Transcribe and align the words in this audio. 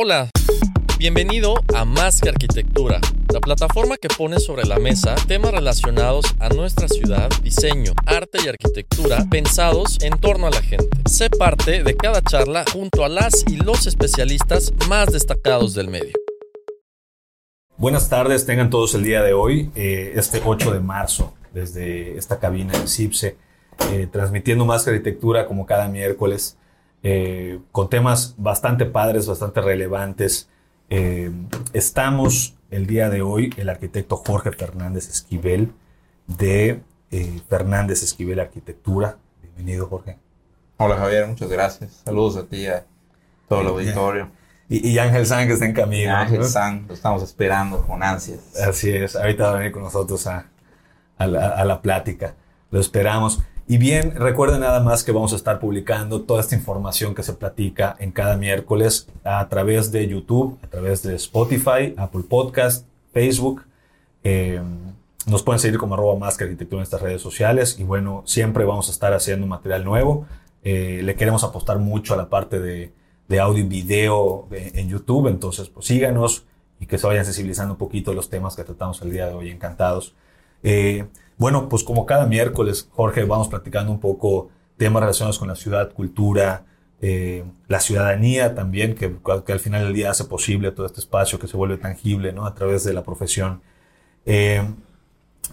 Hola, 0.00 0.30
bienvenido 0.96 1.54
a 1.74 1.84
Más 1.84 2.20
que 2.20 2.28
Arquitectura, 2.28 3.00
la 3.32 3.40
plataforma 3.40 3.96
que 3.96 4.06
pone 4.06 4.38
sobre 4.38 4.64
la 4.64 4.78
mesa 4.78 5.16
temas 5.26 5.50
relacionados 5.50 6.24
a 6.38 6.50
nuestra 6.50 6.86
ciudad, 6.86 7.28
diseño, 7.42 7.94
arte 8.06 8.38
y 8.44 8.46
arquitectura 8.46 9.26
pensados 9.28 9.98
en 10.02 10.16
torno 10.20 10.46
a 10.46 10.50
la 10.50 10.62
gente. 10.62 10.86
Sé 11.06 11.30
parte 11.30 11.82
de 11.82 11.96
cada 11.96 12.22
charla 12.22 12.64
junto 12.72 13.04
a 13.04 13.08
las 13.08 13.44
y 13.48 13.56
los 13.56 13.88
especialistas 13.88 14.72
más 14.88 15.10
destacados 15.10 15.74
del 15.74 15.88
medio. 15.88 16.12
Buenas 17.76 18.08
tardes, 18.08 18.46
tengan 18.46 18.70
todos 18.70 18.94
el 18.94 19.02
día 19.02 19.24
de 19.24 19.32
hoy, 19.32 19.72
eh, 19.74 20.12
este 20.14 20.40
8 20.44 20.74
de 20.74 20.78
marzo, 20.78 21.34
desde 21.52 22.16
esta 22.16 22.38
cabina 22.38 22.78
de 22.78 22.86
CIPSE, 22.86 23.36
eh, 23.90 24.06
transmitiendo 24.12 24.64
más 24.64 24.84
que 24.84 24.90
arquitectura 24.90 25.48
como 25.48 25.66
cada 25.66 25.88
miércoles, 25.88 26.56
eh, 27.02 27.60
con 27.72 27.88
temas 27.88 28.34
bastante 28.36 28.86
padres, 28.86 29.26
bastante 29.26 29.60
relevantes. 29.60 30.48
Eh, 30.90 31.30
estamos 31.72 32.54
el 32.70 32.86
día 32.86 33.10
de 33.10 33.22
hoy, 33.22 33.52
el 33.56 33.68
arquitecto 33.68 34.16
Jorge 34.16 34.52
Fernández 34.52 35.08
Esquivel, 35.08 35.72
de 36.26 36.82
eh, 37.10 37.40
Fernández 37.48 38.02
Esquivel 38.02 38.40
Arquitectura. 38.40 39.18
Bienvenido, 39.42 39.86
Jorge. 39.86 40.18
Hola 40.76 40.96
Javier, 40.96 41.26
muchas 41.26 41.48
gracias. 41.48 42.02
Saludos 42.04 42.36
a 42.36 42.46
ti 42.46 42.66
a 42.66 42.84
todo 43.48 43.62
el 43.62 43.66
auditorio. 43.68 44.30
Y, 44.68 44.86
y 44.86 44.98
Ángel 44.98 45.26
San, 45.26 45.46
que 45.46 45.54
está 45.54 45.64
en 45.64 45.72
camino. 45.72 46.14
Ángel 46.14 46.40
¿no? 46.40 46.44
San, 46.44 46.86
lo 46.86 46.94
estamos 46.94 47.22
esperando 47.22 47.82
con 47.86 48.02
ansias. 48.02 48.56
Así 48.60 48.90
es, 48.90 49.16
ahorita 49.16 49.44
va 49.44 49.50
a 49.50 49.58
venir 49.58 49.72
con 49.72 49.82
nosotros 49.82 50.26
a, 50.26 50.46
a 51.16 51.26
la, 51.26 51.48
a 51.48 51.64
la 51.64 51.80
plática. 51.80 52.34
Lo 52.70 52.80
esperamos. 52.80 53.40
Y 53.70 53.76
bien, 53.76 54.14
recuerden 54.14 54.60
nada 54.60 54.80
más 54.80 55.04
que 55.04 55.12
vamos 55.12 55.34
a 55.34 55.36
estar 55.36 55.60
publicando 55.60 56.22
toda 56.22 56.40
esta 56.40 56.54
información 56.54 57.14
que 57.14 57.22
se 57.22 57.34
platica 57.34 57.94
en 57.98 58.12
cada 58.12 58.34
miércoles 58.38 59.08
a 59.24 59.46
través 59.50 59.92
de 59.92 60.08
YouTube, 60.08 60.58
a 60.62 60.68
través 60.68 61.02
de 61.02 61.14
Spotify, 61.16 61.92
Apple 61.98 62.22
Podcast, 62.26 62.86
Facebook. 63.12 63.66
Eh, 64.24 64.62
nos 65.26 65.42
pueden 65.42 65.60
seguir 65.60 65.78
como 65.78 65.92
arroba 65.92 66.18
más 66.18 66.38
que 66.38 66.44
arquitectura 66.44 66.80
en 66.80 66.84
estas 66.84 67.02
redes 67.02 67.20
sociales. 67.20 67.78
Y 67.78 67.84
bueno, 67.84 68.22
siempre 68.24 68.64
vamos 68.64 68.88
a 68.88 68.92
estar 68.92 69.12
haciendo 69.12 69.46
material 69.46 69.84
nuevo. 69.84 70.24
Eh, 70.64 71.02
le 71.04 71.14
queremos 71.14 71.44
apostar 71.44 71.78
mucho 71.78 72.14
a 72.14 72.16
la 72.16 72.30
parte 72.30 72.60
de, 72.60 72.90
audio 73.38 73.62
y 73.62 73.66
video 73.68 74.48
en 74.50 74.88
YouTube. 74.88 75.28
Entonces, 75.28 75.68
pues 75.68 75.84
síganos 75.84 76.46
y 76.80 76.86
que 76.86 76.96
se 76.96 77.06
vayan 77.06 77.26
sensibilizando 77.26 77.74
un 77.74 77.78
poquito 77.78 78.14
los 78.14 78.30
temas 78.30 78.56
que 78.56 78.64
tratamos 78.64 79.02
el 79.02 79.10
día 79.10 79.26
de 79.26 79.34
hoy. 79.34 79.50
Encantados. 79.50 80.14
Eh, 80.62 81.06
bueno, 81.36 81.68
pues 81.68 81.84
como 81.84 82.04
cada 82.06 82.26
miércoles, 82.26 82.88
Jorge, 82.92 83.24
vamos 83.24 83.48
platicando 83.48 83.92
un 83.92 84.00
poco 84.00 84.50
temas 84.76 85.02
relacionados 85.02 85.38
con 85.38 85.48
la 85.48 85.56
ciudad, 85.56 85.92
cultura, 85.92 86.64
eh, 87.00 87.44
la 87.68 87.78
ciudadanía 87.78 88.56
también, 88.56 88.96
que, 88.96 89.14
al 89.46 89.60
final 89.60 89.84
del 89.84 89.94
día 89.94 90.10
hace 90.10 90.24
posible 90.24 90.72
todo 90.72 90.86
este 90.86 90.98
espacio 90.98 91.38
que 91.38 91.46
se 91.46 91.56
vuelve 91.56 91.76
tangible 91.76 92.32
¿no? 92.32 92.44
a 92.44 92.54
través 92.54 92.82
de 92.82 92.92
la 92.92 93.04
profesión. 93.04 93.62
Eh, 94.26 94.62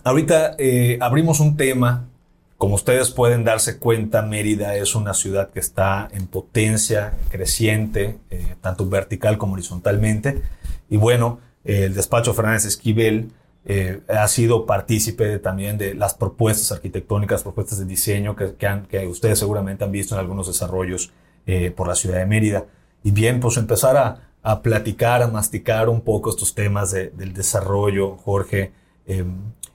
ahorita 0.03 0.55
eh, 0.57 0.97
abrimos 1.01 1.39
un 1.39 1.55
tema. 1.55 2.09
Como 2.57 2.75
ustedes 2.75 3.11
pueden 3.11 3.43
darse 3.43 3.79
cuenta, 3.79 4.21
Mérida 4.21 4.75
es 4.75 4.95
una 4.95 5.13
ciudad 5.13 5.51
que 5.51 5.59
está 5.59 6.07
en 6.13 6.25
potencia 6.25 7.17
creciente, 7.29 8.17
tanto 8.61 8.89
vertical 8.89 9.37
como 9.37 9.53
horizontalmente. 9.53 10.41
Y 10.89 10.95
bueno, 10.95 11.41
el 11.65 11.93
despacho 11.93 12.33
Fernández 12.33 12.63
Esquivel 12.63 13.33
eh, 13.67 14.01
ha 14.09 14.27
sido 14.27 14.67
partícipe 14.67 15.39
también 15.39 15.79
de 15.79 15.95
las 15.95 16.13
propuestas 16.13 16.71
arquitectónicas, 16.71 17.41
propuestas 17.41 17.79
de 17.79 17.85
diseño 17.85 18.35
que, 18.35 19.07
ustedes 19.07 19.39
seguramente 19.39 19.83
han 19.83 19.91
visto 19.91 20.13
en 20.13 20.19
algunos 20.19 20.45
desarrollos 20.45 21.11
eh, 21.47 21.71
por 21.71 21.87
la 21.87 21.95
ciudad 21.95 22.19
de 22.19 22.27
Mérida. 22.27 22.65
Y 23.03 23.09
bien, 23.09 23.39
pues 23.39 23.57
empezar 23.57 23.97
a, 23.97 24.61
platicar, 24.61 25.23
a 25.23 25.27
masticar 25.27 25.89
un 25.89 26.01
poco 26.01 26.29
estos 26.29 26.53
temas 26.53 26.91
de, 26.91 27.09
del 27.09 27.33
desarrollo, 27.33 28.17
Jorge. 28.17 28.71
Eh, 29.07 29.25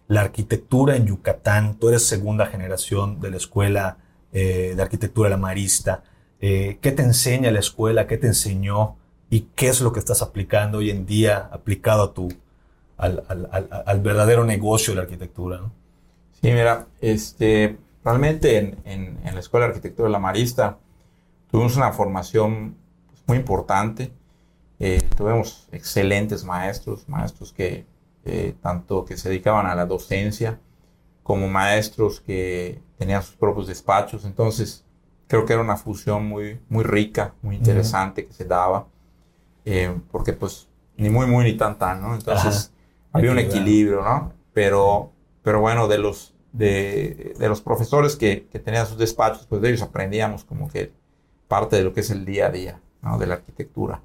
la 0.06 0.20
arquitectura 0.20 0.94
en 0.94 1.06
Yucatán, 1.06 1.76
tú 1.78 1.88
eres 1.88 2.06
segunda 2.06 2.46
generación 2.46 3.20
de 3.20 3.30
la 3.30 3.36
escuela 3.36 3.98
eh, 4.32 4.74
de 4.76 4.82
arquitectura 4.82 5.28
La 5.28 5.36
Marista. 5.36 6.04
¿Qué 6.38 6.78
te 6.80 7.02
enseña 7.02 7.50
la 7.50 7.58
escuela? 7.58 8.06
¿Qué 8.06 8.16
te 8.16 8.26
enseñó? 8.26 8.96
¿Y 9.28 9.48
qué 9.54 9.68
es 9.68 9.82
lo 9.82 9.92
que 9.92 9.98
estás 9.98 10.22
aplicando 10.22 10.78
hoy 10.78 10.90
en 10.90 11.04
día 11.04 11.50
aplicado 11.52 12.02
a 12.02 12.14
tu, 12.14 12.30
al, 13.00 13.24
al, 13.28 13.48
al, 13.50 13.68
al 13.86 14.00
verdadero 14.00 14.44
negocio 14.44 14.92
de 14.92 14.96
la 14.96 15.02
arquitectura? 15.02 15.58
¿no? 15.58 15.72
Sí, 16.40 16.50
mira, 16.52 16.86
este, 17.00 17.78
realmente 18.02 18.58
en, 18.58 18.78
en, 18.84 19.18
en, 19.24 19.34
la 19.34 19.40
Escuela 19.40 19.66
de 19.66 19.72
Arquitectura 19.72 20.08
de 20.08 20.12
La 20.12 20.18
Marista 20.18 20.78
tuvimos 21.50 21.76
una 21.76 21.92
formación 21.92 22.76
pues, 23.08 23.22
muy 23.26 23.36
importante. 23.36 24.12
Eh, 24.78 25.02
tuvimos 25.16 25.68
excelentes 25.70 26.44
maestros, 26.44 27.06
maestros 27.08 27.52
que 27.52 27.84
eh, 28.24 28.54
tanto 28.62 29.04
que 29.04 29.18
se 29.18 29.28
dedicaban 29.28 29.66
a 29.66 29.74
la 29.74 29.84
docencia 29.84 30.58
como 31.22 31.46
maestros 31.48 32.20
que 32.20 32.80
tenían 32.96 33.22
sus 33.22 33.36
propios 33.36 33.66
despachos. 33.66 34.24
Entonces, 34.24 34.86
creo 35.26 35.44
que 35.44 35.52
era 35.52 35.62
una 35.62 35.76
fusión 35.76 36.26
muy, 36.26 36.58
muy 36.70 36.84
rica, 36.84 37.34
muy 37.42 37.56
interesante 37.56 38.22
uh 38.22 38.24
-huh. 38.24 38.28
que 38.28 38.34
se 38.34 38.44
daba, 38.46 38.86
eh, 39.66 39.94
porque 40.10 40.32
pues 40.32 40.68
ni 40.96 41.10
muy, 41.10 41.26
muy, 41.26 41.44
ni 41.44 41.56
tan, 41.56 41.78
tan, 41.78 42.00
¿no? 42.00 42.14
Entonces. 42.14 42.72
Había 43.12 43.30
un 43.32 43.38
equilibrio, 43.38 44.02
¿no? 44.02 44.32
Pero, 44.52 45.12
pero 45.42 45.60
bueno, 45.60 45.88
de 45.88 45.98
los, 45.98 46.34
de, 46.52 47.34
de 47.38 47.48
los 47.48 47.60
profesores 47.60 48.16
que, 48.16 48.46
que, 48.50 48.58
tenían 48.58 48.86
sus 48.86 48.98
despachos, 48.98 49.46
pues 49.46 49.62
de 49.62 49.68
ellos 49.68 49.82
aprendíamos 49.82 50.44
como 50.44 50.68
que 50.68 50.92
parte 51.48 51.76
de 51.76 51.84
lo 51.84 51.92
que 51.92 52.00
es 52.00 52.10
el 52.10 52.24
día 52.24 52.46
a 52.46 52.50
día, 52.50 52.80
¿no? 53.02 53.18
De 53.18 53.26
la 53.26 53.34
arquitectura. 53.34 54.02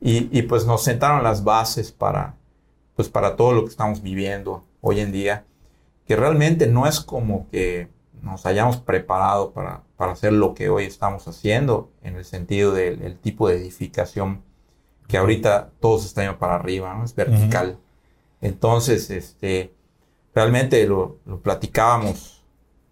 Y, 0.00 0.28
y 0.36 0.42
pues 0.42 0.66
nos 0.66 0.82
sentaron 0.82 1.22
las 1.22 1.44
bases 1.44 1.92
para, 1.92 2.36
pues 2.96 3.08
para 3.08 3.36
todo 3.36 3.52
lo 3.52 3.64
que 3.64 3.70
estamos 3.70 4.02
viviendo 4.02 4.64
hoy 4.80 5.00
en 5.00 5.12
día, 5.12 5.44
que 6.06 6.16
realmente 6.16 6.66
no 6.66 6.86
es 6.86 7.00
como 7.00 7.48
que 7.50 7.88
nos 8.22 8.46
hayamos 8.46 8.78
preparado 8.78 9.52
para, 9.52 9.82
para 9.96 10.12
hacer 10.12 10.32
lo 10.32 10.54
que 10.54 10.68
hoy 10.68 10.84
estamos 10.84 11.28
haciendo, 11.28 11.90
en 12.02 12.16
el 12.16 12.24
sentido 12.24 12.72
del 12.72 13.02
el 13.02 13.18
tipo 13.18 13.48
de 13.48 13.56
edificación 13.56 14.42
que 15.06 15.18
ahorita 15.18 15.70
todos 15.80 16.04
están 16.04 16.24
yendo 16.24 16.38
para 16.38 16.54
arriba, 16.54 16.94
¿no? 16.94 17.04
Es 17.04 17.14
vertical. 17.14 17.68
Uh 17.68 17.72
-huh. 17.72 17.78
Entonces, 18.44 19.08
este, 19.08 19.72
realmente 20.34 20.86
lo, 20.86 21.16
lo, 21.24 21.40
platicábamos, 21.40 22.44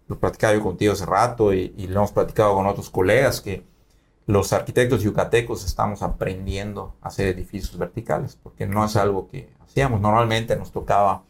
lo 0.07 0.17
platicaba 0.19 0.55
yo 0.55 0.63
contigo 0.63 0.93
hace 0.93 1.05
rato 1.05 1.53
y, 1.53 1.75
y 1.77 1.85
lo 1.85 1.99
hemos 1.99 2.11
platicado 2.11 2.55
con 2.55 2.65
otros 2.65 2.89
colegas, 2.89 3.39
que 3.39 3.63
los 4.25 4.51
arquitectos 4.51 5.03
yucatecos 5.03 5.63
estamos 5.63 6.01
aprendiendo 6.01 6.95
a 7.01 7.09
hacer 7.09 7.27
edificios 7.27 7.77
verticales, 7.77 8.35
porque 8.41 8.65
no 8.65 8.83
es 8.83 8.95
algo 8.95 9.27
que 9.27 9.53
hacíamos. 9.63 10.01
Normalmente 10.01 10.55
nos 10.55 10.71
tocaba 10.71 11.23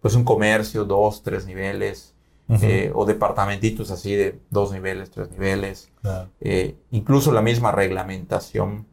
pues 0.00 0.14
un 0.14 0.24
comercio, 0.24 0.86
dos, 0.86 1.22
tres 1.22 1.44
niveles, 1.44 2.14
uh 2.48 2.54
-huh. 2.54 2.62
eh, 2.62 2.92
o 2.94 3.04
departamentitos 3.04 3.90
así 3.90 4.14
de 4.14 4.40
dos 4.48 4.72
niveles, 4.72 5.10
tres 5.10 5.30
niveles. 5.30 5.92
Claro. 6.00 6.30
Eh, 6.40 6.76
incluso 6.92 7.30
la 7.30 7.42
misma 7.42 7.72
reglamentación 7.72 8.86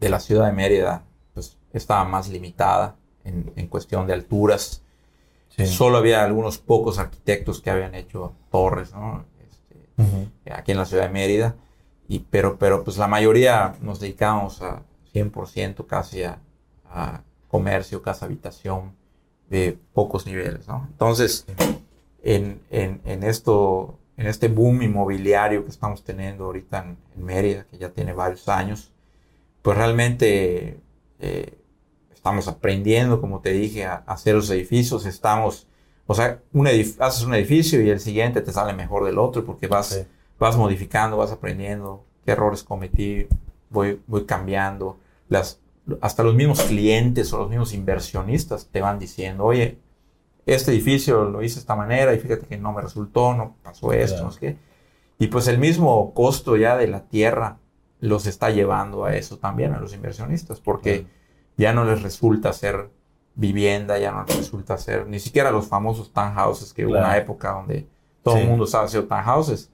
de 0.00 0.08
la 0.08 0.20
ciudad 0.20 0.46
de 0.46 0.52
Mérida 0.52 1.04
pues, 1.34 1.58
estaba 1.74 2.04
más 2.04 2.30
limitada 2.30 2.96
en, 3.24 3.52
en 3.56 3.66
cuestión 3.66 4.06
de 4.06 4.12
alturas. 4.12 4.82
Sí. 5.56 5.66
Solo 5.66 5.98
había 5.98 6.24
algunos 6.24 6.58
pocos 6.58 6.98
arquitectos 6.98 7.60
que 7.60 7.70
habían 7.70 7.94
hecho 7.94 8.32
torres, 8.50 8.92
¿no? 8.92 9.24
Este, 9.48 9.88
uh 9.98 10.02
-huh. 10.02 10.52
Aquí 10.52 10.72
en 10.72 10.78
la 10.78 10.84
ciudad 10.84 11.04
de 11.04 11.10
Mérida. 11.10 11.56
Y, 12.08 12.18
pero, 12.20 12.58
pero 12.58 12.84
pues 12.84 12.98
la 12.98 13.06
mayoría 13.08 13.74
nos 13.80 14.00
dedicamos 14.00 14.60
a 14.62 14.82
100% 15.14 15.86
casi 15.86 16.22
a, 16.24 16.38
a 16.90 17.22
comercio, 17.48 18.02
casa, 18.02 18.26
habitación, 18.26 18.92
de 19.48 19.78
pocos 19.92 20.26
niveles, 20.26 20.66
¿no? 20.66 20.86
Entonces, 20.90 21.46
en, 22.22 22.60
en, 22.70 23.00
en, 23.04 23.22
esto, 23.22 23.98
en 24.16 24.26
este 24.26 24.48
boom 24.48 24.82
inmobiliario 24.82 25.64
que 25.64 25.70
estamos 25.70 26.02
teniendo 26.02 26.44
ahorita 26.46 26.78
en, 26.82 26.96
en 27.14 27.24
Mérida, 27.24 27.66
que 27.70 27.78
ya 27.78 27.90
tiene 27.90 28.12
varios 28.12 28.48
años, 28.48 28.90
pues 29.62 29.76
realmente 29.76 30.80
eh, 31.20 31.58
estamos 32.24 32.48
aprendiendo, 32.48 33.20
como 33.20 33.40
te 33.40 33.52
dije, 33.52 33.84
a, 33.84 34.02
a, 34.06 34.14
hacer 34.14 34.34
los 34.34 34.48
edificios, 34.48 35.04
estamos, 35.04 35.66
o 36.06 36.14
sea, 36.14 36.40
un 36.54 36.66
haces 36.66 37.22
un 37.22 37.34
edificio 37.34 37.82
y 37.82 37.90
el 37.90 38.00
siguiente 38.00 38.40
te 38.40 38.50
sale 38.50 38.72
mejor 38.72 39.04
del 39.04 39.18
otro 39.18 39.44
porque 39.44 39.66
vas, 39.66 39.88
sí. 39.88 40.06
vas 40.38 40.56
modificando, 40.56 41.18
vas 41.18 41.32
aprendiendo, 41.32 42.02
qué 42.24 42.32
errores 42.32 42.62
cometí, 42.62 43.26
voy, 43.68 44.00
voy 44.06 44.24
cambiando. 44.24 44.96
Las, 45.28 45.60
hasta 46.00 46.22
los 46.22 46.34
mismos 46.34 46.62
clientes 46.62 47.30
o 47.34 47.40
los 47.40 47.50
mismos 47.50 47.74
inversionistas 47.74 48.68
te 48.72 48.80
van 48.80 48.98
diciendo, 48.98 49.44
oye, 49.44 49.76
este 50.46 50.70
edificio 50.70 51.24
lo 51.24 51.42
hice 51.42 51.56
de 51.56 51.60
esta 51.60 51.76
manera 51.76 52.14
y 52.14 52.20
fíjate 52.20 52.46
que 52.46 52.56
no 52.56 52.72
me 52.72 52.80
resultó, 52.80 53.34
no 53.34 53.56
pasó 53.62 53.92
esto, 53.92 54.24
no 54.24 54.30
sé 54.30 54.40
qué. 54.40 54.56
Y 55.18 55.26
pues 55.26 55.46
el 55.46 55.58
mismo 55.58 56.14
costo 56.14 56.56
ya 56.56 56.78
de 56.78 56.86
la 56.86 57.04
tierra 57.04 57.58
los 58.00 58.26
está 58.26 58.48
llevando 58.48 59.04
a 59.04 59.14
eso 59.14 59.36
también, 59.36 59.74
a 59.74 59.78
los 59.78 59.92
inversionistas, 59.92 60.58
porque 60.60 61.06
ya 61.56 61.72
no 61.72 61.84
les 61.84 62.02
resulta 62.02 62.52
ser 62.52 62.88
vivienda, 63.34 63.98
ya 63.98 64.12
no 64.12 64.24
les 64.24 64.36
resulta 64.36 64.78
ser 64.78 65.06
ni 65.06 65.18
siquiera 65.18 65.50
los 65.50 65.66
famosos 65.66 66.12
townhouses, 66.12 66.72
que 66.72 66.86
hubo 66.86 66.92
una 66.92 67.16
época 67.16 67.52
donde 67.52 67.86
todo 68.22 68.38
el 68.38 68.48
mundo 68.48 68.64
estaba 68.64 68.84
haciendo 68.84 69.08
townhouses, 69.08 69.70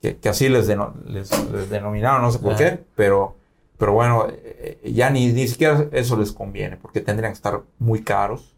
que, 0.00 0.16
que 0.16 0.28
así 0.28 0.48
les, 0.48 0.68
les, 1.06 1.70
denominaron, 1.70 2.22
no 2.22 2.30
sé 2.30 2.38
por 2.38 2.56
qué, 2.56 2.82
pero, 2.96 3.36
pero 3.78 3.92
bueno, 3.92 4.26
eh, 4.28 4.80
ya 4.92 5.10
ni, 5.10 5.32
ni 5.32 5.46
siquiera 5.48 5.86
eso 5.92 6.16
les 6.16 6.32
conviene, 6.32 6.76
porque 6.76 7.00
tendrían 7.00 7.32
que 7.32 7.36
estar 7.36 7.62
muy 7.78 8.02
caros 8.02 8.52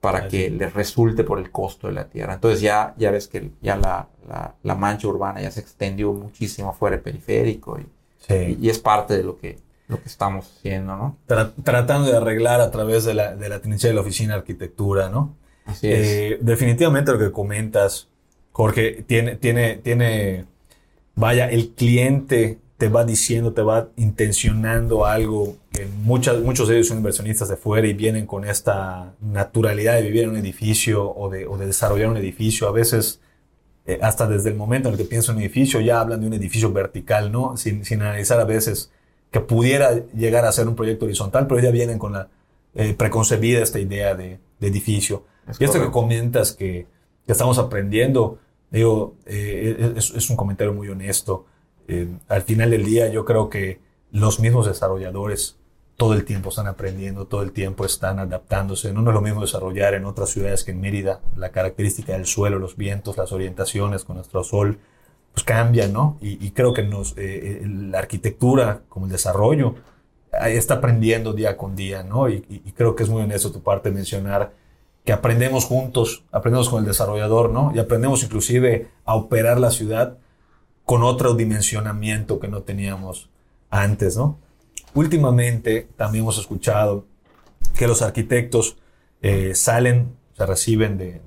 para 0.00 0.28
que 0.28 0.50
les 0.50 0.72
resulte 0.72 1.24
por 1.24 1.38
el 1.38 1.50
costo 1.50 1.88
de 1.88 1.94
la 1.94 2.08
tierra. 2.08 2.34
Entonces 2.34 2.60
ya, 2.60 2.94
ya 2.96 3.10
ves 3.10 3.26
que 3.26 3.50
ya 3.60 3.76
la, 3.76 4.08
la, 4.62 4.74
mancha 4.76 5.08
urbana 5.08 5.40
ya 5.40 5.50
se 5.50 5.60
extendió 5.60 6.12
muchísimo 6.12 6.72
fuera 6.72 6.96
del 6.96 7.02
periférico 7.02 7.78
y, 7.78 7.86
y, 8.60 8.68
es 8.68 8.78
parte 8.78 9.16
de 9.16 9.24
lo 9.24 9.36
que, 9.36 9.58
lo 9.88 10.02
que 10.02 10.08
estamos 10.08 10.46
haciendo, 10.46 10.96
¿no? 10.96 11.16
tratando 11.62 12.10
de 12.10 12.16
arreglar 12.16 12.60
a 12.60 12.70
través 12.70 13.04
de 13.04 13.14
la, 13.14 13.36
de 13.36 13.48
la 13.48 13.60
trinchera 13.60 13.90
de 13.90 13.94
la 13.94 14.00
oficina 14.00 14.34
de 14.34 14.40
arquitectura, 14.40 15.08
¿no? 15.08 15.36
Así 15.64 15.90
es. 15.90 16.06
Eh, 16.06 16.38
definitivamente 16.40 17.12
lo 17.12 17.18
que 17.18 17.30
comentas, 17.30 18.08
Jorge, 18.52 19.04
tiene, 19.06 19.36
tiene, 19.36 19.76
tiene, 19.76 20.44
vaya, 21.14 21.48
el 21.50 21.70
cliente 21.70 22.58
te 22.78 22.88
va 22.88 23.04
diciendo, 23.04 23.52
te 23.52 23.62
va 23.62 23.88
intencionando 23.96 25.06
algo 25.06 25.56
que 25.72 25.86
muchas, 25.86 26.40
muchos 26.40 26.68
de 26.68 26.76
ellos 26.76 26.88
son 26.88 26.98
inversionistas 26.98 27.48
de 27.48 27.56
fuera 27.56 27.86
y 27.86 27.94
vienen 27.94 28.26
con 28.26 28.44
esta 28.44 29.14
naturalidad 29.20 29.94
de 29.94 30.02
vivir 30.02 30.24
en 30.24 30.30
un 30.30 30.36
edificio 30.36 31.10
o 31.14 31.30
de, 31.30 31.46
o 31.46 31.56
de 31.56 31.66
desarrollar 31.66 32.08
un 32.08 32.18
edificio. 32.18 32.68
A 32.68 32.72
veces, 32.72 33.20
eh, 33.86 33.98
hasta 34.02 34.26
desde 34.26 34.50
el 34.50 34.56
momento 34.56 34.88
en 34.88 34.94
el 34.94 34.98
que 34.98 35.06
piensan 35.06 35.34
en 35.34 35.38
un 35.38 35.42
edificio, 35.44 35.80
ya 35.80 36.00
hablan 36.00 36.20
de 36.20 36.26
un 36.26 36.34
edificio 36.34 36.70
vertical, 36.70 37.32
¿no? 37.32 37.56
Sin, 37.56 37.84
sin, 37.84 38.02
analizar 38.02 38.40
a 38.40 38.44
veces 38.44 38.90
que 39.30 39.40
pudiera 39.40 40.06
llegar 40.14 40.44
a 40.44 40.52
ser 40.52 40.68
un 40.68 40.76
proyecto 40.76 41.04
horizontal, 41.04 41.46
pero 41.46 41.60
ya 41.60 41.70
vienen 41.70 41.98
con 41.98 42.12
la 42.12 42.28
eh, 42.74 42.94
preconcebida 42.94 43.62
esta 43.62 43.78
idea 43.78 44.14
de, 44.14 44.38
de 44.60 44.66
edificio. 44.66 45.24
y 45.58 45.64
esto 45.64 45.80
que 45.80 45.90
comentas 45.90 46.52
que, 46.52 46.86
que, 47.24 47.32
estamos 47.32 47.58
aprendiendo, 47.58 48.38
digo, 48.70 49.14
eh, 49.26 49.94
es, 49.96 50.10
es 50.10 50.30
un 50.30 50.36
comentario 50.36 50.74
muy 50.74 50.88
honesto. 50.88 51.46
Eh, 51.88 52.08
al 52.28 52.42
final 52.42 52.70
del 52.70 52.84
día 52.84 53.08
yo 53.08 53.24
creo 53.24 53.48
que 53.48 53.80
los 54.10 54.40
mismos 54.40 54.66
desarrolladores 54.66 55.56
todo 55.96 56.12
el 56.12 56.24
tiempo 56.24 56.50
están 56.50 56.66
aprendiendo, 56.66 57.26
todo 57.26 57.42
el 57.42 57.52
tiempo 57.52 57.84
están 57.84 58.18
adaptándose. 58.18 58.92
No 58.92 59.00
es 59.00 59.14
lo 59.14 59.20
mismo 59.22 59.40
desarrollar 59.40 59.94
en 59.94 60.04
otras 60.04 60.30
ciudades 60.30 60.62
que 60.62 60.72
en 60.72 60.80
Mérida. 60.80 61.20
La 61.36 61.50
característica 61.50 62.12
del 62.12 62.26
suelo, 62.26 62.58
los 62.58 62.76
vientos, 62.76 63.16
las 63.16 63.32
orientaciones 63.32 64.04
con 64.04 64.16
nuestro 64.16 64.44
sol, 64.44 64.78
pues 65.36 65.44
cambian, 65.44 65.92
¿no? 65.92 66.16
Y, 66.22 66.50
creo 66.52 66.72
que 66.72 66.82
nos, 66.82 67.12
eh, 67.18 67.60
eh, 67.60 67.66
la 67.66 67.98
arquitectura, 67.98 68.80
como 68.88 69.04
el 69.04 69.12
desarrollo, 69.12 69.74
está 70.46 70.76
aprendiendo 70.76 71.34
día 71.34 71.58
con 71.58 71.76
día, 71.76 72.02
¿no? 72.02 72.30
Y, 72.30 72.42
y, 72.48 72.72
creo 72.72 72.96
que 72.96 73.02
es 73.02 73.10
muy 73.10 73.20
honesto 73.20 73.52
tu 73.52 73.62
parte 73.62 73.90
mencionar 73.90 74.54
que 75.04 75.12
aprendemos 75.12 75.66
juntos, 75.66 76.24
aprendemos 76.32 76.70
con 76.70 76.80
el 76.80 76.86
desarrollador, 76.86 77.50
¿no? 77.50 77.70
Y 77.74 77.78
aprendemos 77.78 78.22
inclusive 78.22 78.88
a 79.04 79.14
operar 79.14 79.60
la 79.60 79.70
ciudad 79.70 80.16
con 80.86 81.02
otro 81.02 81.34
dimensionamiento 81.34 82.40
que 82.40 82.48
no 82.48 82.62
teníamos 82.62 83.28
antes, 83.68 84.16
¿no? 84.16 84.38
Últimamente 84.94 85.86
también 85.98 86.24
hemos 86.24 86.38
escuchado 86.38 87.04
que 87.76 87.86
los 87.86 88.00
arquitectos 88.00 88.78
eh, 89.20 89.54
salen, 89.54 90.16
se 90.32 90.46
reciben 90.46 90.96
de, 90.96 91.20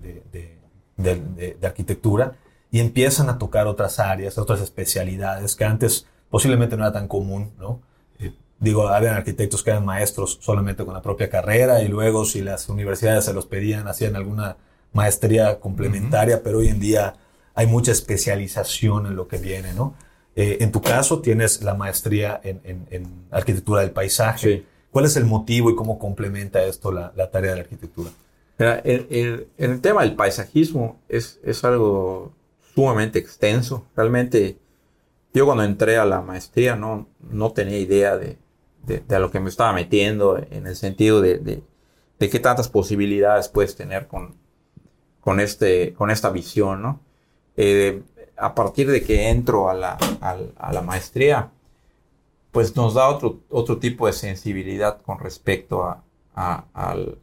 de, 0.98 1.68
arquitectura 1.68 2.34
y 2.72 2.80
empiezan 2.80 3.30
a 3.30 3.38
tocar 3.38 3.68
otras 3.68 4.00
áreas, 4.00 4.38
otras 4.38 4.62
especialidades 4.62 5.56
que 5.56 5.66
antes 5.66 6.06
posiblemente 6.30 6.78
no 6.78 6.84
era 6.84 6.94
tan 6.94 7.08
común, 7.08 7.52
¿no? 7.58 7.82
Eh, 8.20 8.34
digo, 8.60 8.88
habían 8.88 9.16
arquitectos 9.16 9.64
que 9.64 9.72
eran 9.72 9.86
maestros 9.86 10.38
solamente 10.42 10.86
con 10.86 10.94
la 10.94 11.02
propia 11.02 11.30
carrera 11.30 11.82
y 11.82 11.88
luego 11.88 12.26
si 12.26 12.42
las 12.42 12.70
universidades 12.70 13.26
se 13.26 13.34
los 13.34 13.48
pedían, 13.48 13.88
hacían 13.88 14.16
alguna 14.16 14.58
maestría 14.94 15.60
complementaria, 15.60 16.44
pero 16.44 16.60
hoy 16.60 16.68
en 16.68 16.80
día 16.80 17.16
hay 17.56 17.68
mucha 17.68 17.92
especialización 17.92 19.08
en 19.08 19.16
lo 19.16 19.28
que 19.28 19.38
viene, 19.38 19.74
¿no? 19.74 19.96
Eh, 20.36 20.58
en 20.62 20.72
tu 20.72 20.82
caso 20.82 21.20
tienes 21.22 21.62
la 21.64 21.74
maestría 21.74 22.40
en, 22.44 23.26
arquitectura 23.32 23.82
del 23.82 23.92
paisaje. 23.92 24.64
¿Cuál 24.92 25.06
es 25.06 25.18
el 25.18 25.26
motivo 25.26 25.70
y 25.70 25.76
cómo 25.76 26.00
complementa 26.00 26.64
esto 26.64 26.92
la, 26.92 27.12
tarea 27.32 27.52
de 27.52 27.58
la 27.58 27.64
arquitectura? 27.64 28.12
el, 28.84 29.48
el, 29.58 29.82
tema 29.82 30.02
del 30.02 30.16
paisajismo 30.16 31.00
es, 31.08 31.40
es 31.44 31.64
algo 31.64 32.34
sumamente 32.80 33.20
extenso. 33.20 33.86
Realmente, 33.94 34.58
yo 35.34 35.46
cuando 35.46 35.66
entré 35.66 35.98
a 35.98 36.06
la 36.06 36.22
maestría 36.22 36.78
no, 36.78 37.10
no 37.20 37.52
tenía 37.52 37.78
idea 37.78 38.16
de, 38.16 38.38
de, 38.86 39.04
a 39.14 39.20
lo 39.20 39.32
que 39.32 39.42
me 39.42 39.50
estaba 39.50 39.74
metiendo, 39.74 40.38
en 40.38 40.66
el 40.66 40.78
sentido 40.78 41.20
de, 41.20 41.40
de, 41.40 42.30
qué 42.30 42.40
tantas 42.40 42.70
posibilidades 42.70 43.50
puedes 43.50 43.76
tener 43.76 44.08
con, 44.08 44.36
con, 45.20 45.42
este, 45.42 45.94
con 45.94 46.10
esta 46.10 46.30
visión, 46.30 46.82
¿no? 46.82 47.02
Eh, 47.58 48.02
a 48.38 48.56
partir 48.56 48.90
de 48.90 49.04
que 49.04 49.28
entro 49.28 49.70
a 49.70 49.74
la, 49.74 49.98
a, 50.22 50.72
la, 50.72 50.82
maestría, 50.82 51.52
pues 52.54 52.74
nos 52.78 52.94
da 52.94 53.10
otro, 53.10 53.42
otro 53.50 53.78
tipo 53.78 54.08
de 54.08 54.14
sensibilidad 54.14 55.02
con 55.02 55.20
respecto 55.20 55.84
a, 55.84 56.02
al, 56.74 57.18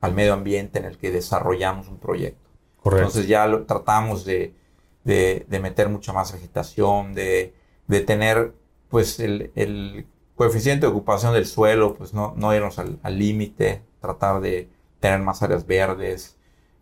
al, 0.00 0.14
medio 0.14 0.32
ambiente 0.32 0.78
en 0.78 0.86
el 0.86 0.96
que 0.96 1.10
desarrollamos 1.10 1.88
un 1.88 1.98
proyecto. 1.98 2.48
Entonces 2.86 3.28
ya 3.28 3.46
lo, 3.46 3.66
tratamos 3.66 4.24
de, 4.24 4.54
de, 5.04 5.46
meter 5.60 5.88
mucha 5.88 6.12
más 6.12 6.32
vegetación, 6.32 7.14
de, 7.14 7.54
de 7.86 8.00
tener 8.00 8.54
pues 8.88 9.20
el, 9.20 9.52
el, 9.54 10.06
coeficiente 10.34 10.86
de 10.86 10.92
ocupación 10.92 11.34
del 11.34 11.46
suelo, 11.46 11.94
pues 11.94 12.14
no, 12.14 12.34
no 12.36 12.54
irnos 12.54 12.78
al 12.78 13.18
límite, 13.18 13.82
tratar 14.00 14.40
de 14.40 14.68
tener 14.98 15.20
más 15.20 15.42
áreas 15.42 15.66
verdes, 15.66 16.36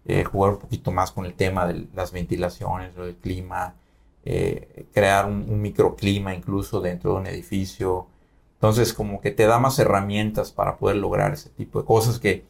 eh, 0.06 0.24
jugar 0.24 0.52
un 0.52 0.58
poquito 0.58 0.90
más 0.92 1.12
con 1.12 1.26
el 1.26 1.34
tema 1.34 1.66
de 1.66 1.86
las 1.94 2.10
ventilaciones, 2.10 2.96
lo 2.96 3.04
del 3.04 3.16
clima, 3.16 3.76
eh, 4.24 4.86
crear 4.92 5.26
un, 5.26 5.60
microclima 5.60 6.34
incluso 6.34 6.80
dentro 6.80 7.12
de 7.12 7.20
un 7.20 7.26
edificio. 7.26 8.06
Entonces, 8.54 8.92
como 8.92 9.20
que 9.20 9.30
te 9.30 9.46
da 9.46 9.58
más 9.58 9.78
herramientas 9.78 10.52
para 10.52 10.76
poder 10.78 10.96
lograr 10.96 11.32
ese 11.32 11.50
tipo 11.50 11.80
de 11.80 11.86
cosas 11.86 12.18
que, 12.18 12.44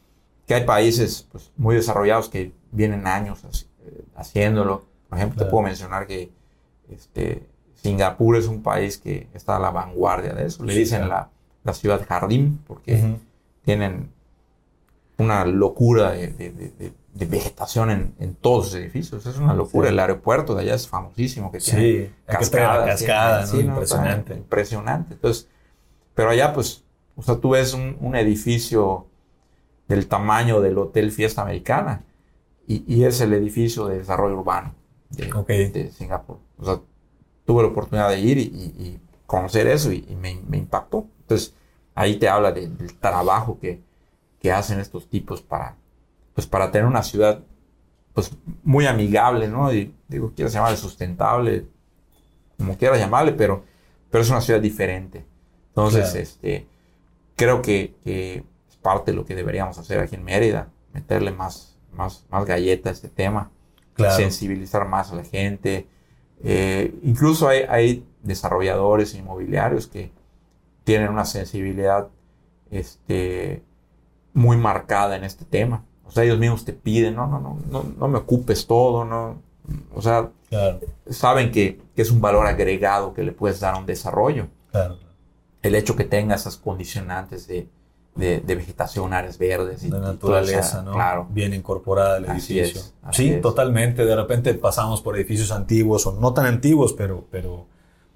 que 0.47 0.55
hay 0.55 0.65
países 0.65 1.29
pues, 1.31 1.53
muy 1.57 1.75
desarrollados 1.77 2.29
que 2.29 2.53
vienen 2.73 3.07
años 3.07 3.45
eh, 3.45 4.05
haciéndolo. 4.17 4.85
Por 5.11 5.19
ejemplo, 5.19 5.45
te 5.45 5.50
puedo 5.50 5.64
mencionar 5.64 6.07
que 6.07 6.31
este, 6.88 7.47
Singapur 7.75 8.37
es 8.37 8.47
un 8.47 8.62
país 8.62 8.97
que 8.97 9.29
está 9.35 9.57
a 9.57 9.59
la 9.59 9.71
vanguardia 9.71 10.33
de 10.33 10.47
eso. 10.47 10.64
Le 10.64 10.75
dicen 10.75 11.09
la, 11.09 11.31
la, 11.64 11.75
ciudad 11.75 12.00
jardín 12.09 12.61
porque 12.64 13.17
tienen 13.64 14.12
una 15.19 15.45
locura 15.45 16.12
de, 16.12 16.31
de 17.12 17.26
vegetación 17.26 17.90
en, 17.90 18.14
en, 18.21 18.37
todos 18.37 18.67
sus 18.67 18.76
edificios. 18.76 19.26
Es 19.26 19.37
una 19.37 19.52
locura. 19.52 19.88
El 19.88 19.99
aeropuerto 19.99 20.55
de 20.55 20.62
allá 20.62 20.75
es 20.75 20.87
famosísimo. 20.87 21.50
Que 21.50 21.59
tiene 21.59 22.12
cascadas. 22.25 22.87
cascada, 22.87 23.61
impresionante. 23.61 24.35
impresionante. 24.35 25.14
Entonces, 25.14 25.49
pero 26.14 26.31
allá, 26.31 26.52
pues, 26.52 26.85
o 27.17 27.23
sea, 27.23 27.37
tú 27.37 27.50
ves 27.50 27.75
un, 27.75 27.97
un 28.00 28.14
edificio 28.14 29.07
del 29.88 30.07
tamaño 30.07 30.61
del 30.61 30.79
Hotel 30.79 31.11
Fiesta 31.11 31.43
Americana 31.43 32.05
y, 32.69 32.85
y 32.87 33.05
es 33.05 33.21
el 33.21 33.33
edificio 33.33 33.87
de 33.88 33.99
desarrollo 33.99 34.38
urbano 34.38 34.80
de, 35.11 35.69
de, 35.71 35.90
Singapur. 35.93 36.38
O 36.59 36.64
sea, 36.64 36.81
tuve 37.45 37.62
la 37.62 37.69
oportunidad 37.69 38.11
de 38.11 38.21
ir 38.21 38.38
y, 38.38 38.43
y, 38.43 39.00
conocer 39.26 39.69
eso 39.69 39.93
y, 39.93 40.02
me, 40.21 40.40
me, 40.49 40.57
impactó. 40.57 41.07
Entonces, 41.21 41.55
ahí 41.95 42.17
te 42.17 42.29
habla 42.29 42.50
del 42.52 42.99
trabajo 42.99 43.59
que, 43.61 43.81
que 44.40 44.50
hacen 44.50 44.81
estos 44.81 45.09
tipos 45.09 45.40
para 45.40 45.76
pues 46.35 46.47
para 46.47 46.71
tener 46.71 46.87
una 46.87 47.02
ciudad 47.02 47.43
pues 48.14 48.33
muy 48.64 48.87
amigable, 48.87 49.49
¿no? 49.49 49.73
Y 49.73 49.95
digo, 50.09 50.33
quieras 50.35 50.52
llamarle 50.52 50.76
sustentable, 50.76 51.67
como 52.59 52.76
quieras 52.76 52.99
llamarle, 52.99 53.33
pero, 53.33 53.64
pero 54.11 54.23
es 54.23 54.31
una 54.31 54.40
ciudad 54.40 54.61
diferente. 54.61 55.25
Entonces, 55.69 56.14
este, 56.14 56.67
creo 57.37 57.62
que, 57.62 57.95
es 58.05 58.76
parte 58.76 59.12
de 59.12 59.17
lo 59.17 59.25
que 59.25 59.35
deberíamos 59.35 59.79
hacer 59.79 60.00
aquí 60.00 60.17
en 60.17 60.25
Mérida, 60.25 60.71
meterle 60.93 61.31
más, 61.31 61.76
más, 61.93 62.25
más 62.31 62.45
galleta 62.45 62.88
a 62.88 62.93
este 62.93 63.09
tema, 63.09 63.50
sensibilizar 64.11 64.87
más 64.87 65.12
a 65.12 65.16
la 65.16 65.25
gente. 65.25 65.87
Eh, 66.42 66.95
incluso 67.02 67.49
hay, 67.49 67.64
hay 67.69 68.07
desarrolladores 68.23 69.14
inmobiliarios 69.14 69.87
que 69.87 70.11
tienen 70.85 71.11
una 71.11 71.25
sensibilidad 71.25 72.09
este, 72.71 73.62
muy 74.33 74.57
marcada 74.57 75.16
en 75.16 75.25
este 75.25 75.45
tema. 75.45 75.85
O 76.04 76.11
sea, 76.11 76.25
ellos 76.25 76.38
mismos 76.38 76.64
te 76.64 76.73
piden, 76.73 77.14
no, 77.14 77.26
no, 77.26 77.40
no, 77.40 77.59
no, 77.71 77.85
no 77.97 78.09
me 78.09 78.19
ocupes 78.19 78.66
todo, 78.66 79.04
no, 79.04 79.40
O 79.95 80.02
sea, 80.02 80.30
Claro, 80.49 80.80
saben 81.09 81.52
que, 81.52 81.80
que 81.95 82.02
es 82.02 82.11
un 82.11 82.21
valor 82.21 82.45
agregado 82.49 83.14
que 83.14 83.23
le 83.23 83.30
puedes 83.30 83.61
dar 83.61 83.75
a 83.75 83.78
un 83.78 83.87
desarrollo. 83.87 84.49
claro. 84.73 84.99
El 85.62 85.75
hecho 85.75 85.95
que 85.95 86.04
tenga 86.04 86.35
esas 86.35 86.57
condicionantes 86.57 87.47
de, 87.47 87.69
de, 88.21 88.41
de 88.41 88.55
vegetación, 88.55 89.12
áreas 89.12 89.37
verdes. 89.39 89.83
y- 89.83 89.89
La 89.89 89.99
y 89.99 90.00
naturaleza, 90.03 90.61
esa- 90.61 90.83
¿no? 90.83 90.93
Claro. 90.93 91.27
Bien 91.31 91.53
incorporada 91.55 92.17
al 92.19 92.27
Así 92.31 92.59
edificio. 92.59 92.81
es, 92.83 92.95
así 93.03 93.23
sí, 93.25 93.31
es. 93.35 93.41
totalmente. 93.43 94.05
De 94.05 94.15
repente 94.15 94.55
pasamos 94.55 95.03
por 95.03 95.17
edificios 95.17 95.50
antiguos, 95.50 96.07
o 96.07 96.12
no 96.12 96.33
tan 96.33 96.47
antiguos, 96.47 96.93
pero, 96.93 97.25
pero 97.31 97.67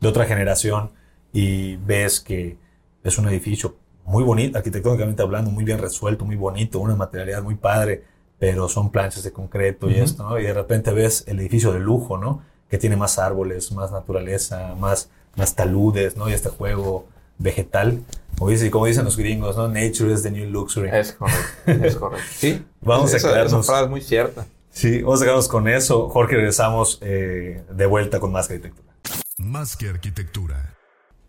de 0.01 0.09
otra 0.09 0.27
generación, 0.27 0.91
y 1.33 1.77
ves 1.77 2.21
que 2.21 2.57
es 3.03 3.19
un 3.19 3.27
edificio 3.29 3.75
muy 4.05 4.23
bonito, 4.23 4.59
arquitectónicamente 4.59 5.23
hablando, 5.23 5.51
muy 5.51 5.65
bien 5.65 5.79
resuelto, 5.79 6.25
muy 6.25 6.37
bonito, 6.37 6.79
una 6.79 6.95
materialidad 6.95 7.43
muy 7.43 7.55
padre, 7.57 8.05
pero 8.39 8.69
son 8.69 8.91
planchas 8.91 9.23
de 9.25 9.33
concreto 9.33 9.89
y 9.91 9.95
esto, 9.95 10.23
¿no? 10.29 10.39
Y 10.39 10.43
de 10.43 10.53
repente 10.53 10.93
ves 10.93 11.25
el 11.27 11.41
edificio 11.41 11.73
de 11.73 11.81
lujo, 11.81 12.19
¿no? 12.19 12.43
Que 12.69 12.77
tiene 12.79 12.97
más 12.97 13.19
árboles, 13.19 13.73
más 13.73 13.91
naturaleza, 13.93 14.75
más, 14.79 15.09
más 15.37 15.55
taludes, 15.55 16.17
¿no? 16.17 16.29
Y 16.29 16.33
este 16.35 16.51
juego 16.51 17.07
vegetal. 17.39 18.01
Como, 18.39 18.51
dice, 18.51 18.71
como 18.71 18.87
dicen 18.87 19.05
los 19.05 19.17
gringos, 19.17 19.57
¿no? 19.57 19.69
Nature 19.69 20.13
is 20.13 20.23
the 20.23 20.31
new 20.31 20.49
luxury. 20.51 20.89
Es 20.93 21.13
correcto, 21.13 21.85
es 21.87 21.97
correcto. 21.97 22.27
Sí, 22.37 22.65
Vamos 22.81 23.13
a 23.15 23.19
quedarnos- 23.19 23.47
esa 23.47 23.63
frase 23.63 23.85
es 23.85 23.91
muy 23.91 24.01
cierta. 24.01 24.47
Sí, 24.71 25.03
vamos 25.03 25.21
a 25.21 25.25
quedarnos 25.25 25.49
con 25.49 25.69
eso. 25.69 26.09
Jorge, 26.09 26.37
regresamos 26.37 26.99
eh, 27.03 27.63
de 27.71 27.87
vuelta 27.87 28.19
con 28.21 28.33
más 28.33 28.49
que 28.49 28.55
arquitectura. 28.55 28.95
Más 29.39 29.77
que 29.77 29.89
arquitectura. 29.89 30.75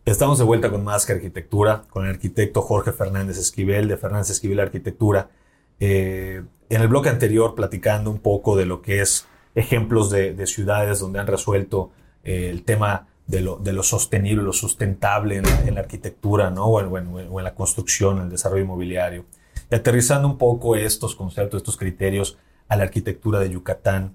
Estamos 0.06 0.38
de 0.40 0.44
vuelta 0.44 0.70
con 0.70 0.84
más 0.84 1.06
que 1.06 1.14
arquitectura, 1.14 1.84
con 1.90 2.06
el 2.06 2.12
arquitecto 2.12 2.62
Jorge 2.62 2.92
Fernández 2.92 3.38
Esquivel, 3.38 3.88
de 3.88 3.98
Fernández 3.98 4.30
Esquivel 4.32 4.60
Arquitectura. 4.60 5.30
Eh, 5.80 6.44
en 6.70 6.82
el 6.82 6.88
bloque 6.88 7.10
anterior, 7.10 7.54
platicando 7.56 8.10
un 8.12 8.20
poco 8.20 8.56
de 8.56 8.66
lo 8.66 8.82
que 8.82 9.02
es 9.02 9.28
ejemplos 9.56 10.10
de, 10.10 10.34
de 10.34 10.48
ciudades 10.48 11.00
donde 11.00 11.20
han 11.20 11.28
resuelto 11.28 11.92
eh, 12.24 12.50
el 12.50 12.64
tema 12.64 13.08
de 13.28 13.42
lo, 13.42 13.58
de 13.58 13.74
lo 13.74 13.82
sostenible, 13.84 14.44
lo 14.44 14.54
sustentable 14.54 15.38
en 15.38 15.74
la, 15.74 15.80
arquitectura, 15.82 16.50
¿no? 16.52 16.66
O 16.66 16.98
en, 16.98 17.44
la 17.44 17.56
construcción, 17.56 18.18
en 18.18 18.24
el 18.24 18.30
desarrollo 18.30 18.64
inmobiliario. 18.64 19.26
Y 19.72 19.76
aterrizando 19.76 20.28
un 20.28 20.38
poco 20.38 20.76
estos 20.76 21.16
conceptos, 21.16 21.60
estos 21.60 21.78
criterios 21.78 22.38
a 22.68 22.76
la 22.76 22.84
arquitectura 22.84 23.40
de 23.40 23.50
Yucatán. 23.50 24.14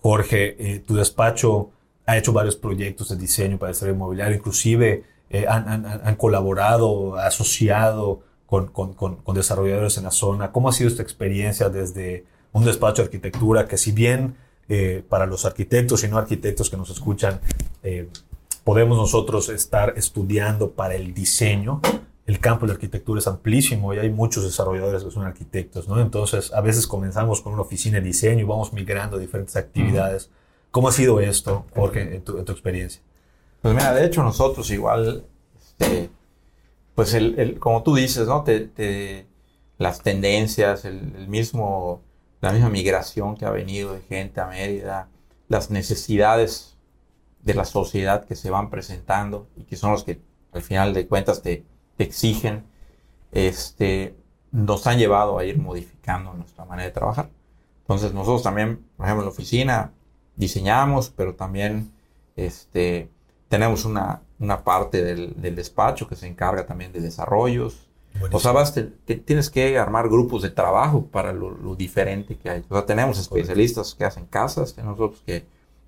Jorge, 0.00 0.56
eh, 0.58 0.78
tu 0.80 0.94
despacho 0.94 1.70
ha 2.06 2.16
hecho 2.16 2.32
varios 2.32 2.56
proyectos 2.56 3.08
de 3.08 3.16
diseño 3.16 3.58
para 3.58 3.70
el 3.70 3.74
desarrollo 3.74 3.96
inmobiliario, 3.96 4.36
inclusive 4.36 5.04
eh, 5.30 5.46
han, 5.48 5.86
han- 5.86 6.16
colaborado, 6.16 7.16
asociado 7.16 8.20
con, 8.46 8.68
con- 8.68 8.92
con- 8.94 9.16
con 9.16 9.34
desarrolladores 9.34 9.96
en 9.98 10.04
la 10.04 10.10
zona. 10.10 10.52
¿Cómo 10.52 10.68
ha 10.68 10.72
sido 10.72 10.88
esta 10.88 11.02
experiencia 11.02 11.68
desde 11.68 12.24
un 12.52 12.64
despacho 12.64 13.02
de 13.02 13.06
arquitectura 13.06 13.66
que 13.66 13.78
si 13.78 13.92
bien 13.92 14.36
eh, 14.68 15.02
para 15.08 15.26
los 15.26 15.44
arquitectos 15.44 16.04
y 16.04 16.08
no 16.08 16.18
arquitectos 16.18 16.70
que 16.70 16.76
nos 16.76 16.90
escuchan, 16.90 17.40
eh, 17.82 18.08
podemos 18.64 18.96
nosotros 18.96 19.48
estar 19.48 19.94
estudiando 19.96 20.70
para 20.72 20.94
el 20.94 21.14
diseño, 21.14 21.80
el 22.26 22.38
campo 22.38 22.64
de 22.66 22.68
la 22.68 22.74
arquitectura 22.74 23.18
es 23.18 23.26
amplísimo 23.26 23.92
y 23.94 23.98
hay 23.98 24.08
muchos 24.10 24.44
desarrolladores 24.44 25.02
que 25.02 25.10
son 25.10 25.24
arquitectos, 25.24 25.88
¿no? 25.88 26.00
Entonces, 26.00 26.52
a 26.52 26.60
veces 26.60 26.86
comenzamos 26.86 27.40
con 27.40 27.52
una 27.52 27.62
oficina 27.62 27.98
de 27.98 28.06
diseño 28.06 28.40
y 28.40 28.44
vamos 28.44 28.72
migrando 28.72 29.16
a 29.16 29.20
diferentes 29.20 29.56
actividades. 29.56 30.30
¿Cómo 30.70 30.88
ha 30.88 30.92
sido 30.92 31.20
esto, 31.20 31.66
Jorge, 31.74 32.14
en 32.14 32.22
tu, 32.22 32.38
en 32.38 32.44
tu 32.44 32.52
experiencia? 32.52 33.02
Pues 33.60 33.74
mira, 33.74 33.92
de 33.94 34.06
hecho 34.06 34.22
nosotros 34.22 34.70
igual, 34.70 35.24
este, 35.58 36.10
pues 36.94 37.12
el, 37.14 37.38
el- 37.38 37.58
como 37.58 37.82
tú 37.82 37.94
dices, 37.96 38.26
¿no? 38.28 38.42
Te- 38.44 38.60
te- 38.68 39.26
las 39.78 40.00
tendencias, 40.02 40.84
el, 40.84 41.12
el 41.16 41.26
mismo, 41.28 42.02
la 42.40 42.52
misma 42.52 42.68
migración 42.70 43.36
que 43.36 43.44
ha 43.46 43.50
venido 43.50 43.94
de 43.94 44.00
gente 44.02 44.40
a 44.40 44.46
Mérida, 44.46 45.08
las 45.48 45.70
necesidades 45.70 46.71
de 47.42 47.54
la 47.54 47.64
sociedad 47.64 48.24
que 48.24 48.36
se 48.36 48.50
van 48.50 48.70
presentando 48.70 49.48
y 49.56 49.64
que 49.64 49.76
son 49.76 49.92
los 49.92 50.04
que 50.04 50.20
al 50.52 50.62
final 50.62 50.94
de 50.94 51.06
cuentas 51.06 51.42
te, 51.42 51.64
te 51.96 52.04
exigen, 52.04 52.64
este, 53.32 54.14
nos 54.50 54.86
han 54.86 54.98
llevado 54.98 55.38
a 55.38 55.44
ir 55.44 55.58
modificando 55.58 56.34
nuestra 56.34 56.64
manera 56.64 56.86
de 56.88 56.92
trabajar. 56.94 57.30
Entonces 57.80 58.12
nosotros 58.12 58.42
también, 58.42 58.84
por 58.96 59.06
ejemplo, 59.06 59.22
en 59.22 59.26
la 59.26 59.32
oficina 59.32 59.92
diseñamos, 60.36 61.10
pero 61.10 61.34
también 61.34 61.90
este, 62.36 63.08
tenemos 63.48 63.84
una, 63.84 64.22
una 64.38 64.62
parte 64.64 65.02
del, 65.02 65.34
del 65.40 65.56
despacho 65.56 66.06
que 66.08 66.16
se 66.16 66.26
encarga 66.26 66.66
también 66.66 66.92
de 66.92 67.00
desarrollos. 67.00 67.88
O 68.30 68.38
sea, 68.38 68.52
vas, 68.52 68.74
te- 68.74 68.82
te- 68.84 69.16
tienes 69.16 69.48
que 69.50 69.78
armar 69.78 70.08
grupos 70.08 70.42
de 70.42 70.50
trabajo 70.50 71.06
para 71.06 71.32
lo, 71.32 71.50
lo 71.50 71.74
diferente 71.74 72.36
que 72.36 72.50
hay. 72.50 72.64
O 72.68 72.74
sea, 72.74 72.84
tenemos 72.86 73.18
especialistas 73.18 73.94
que 73.94 74.04
hacen 74.04 74.26
casas, 74.26 74.74
tenemos 74.74 75.00
otros 75.00 75.22
que 75.24 75.44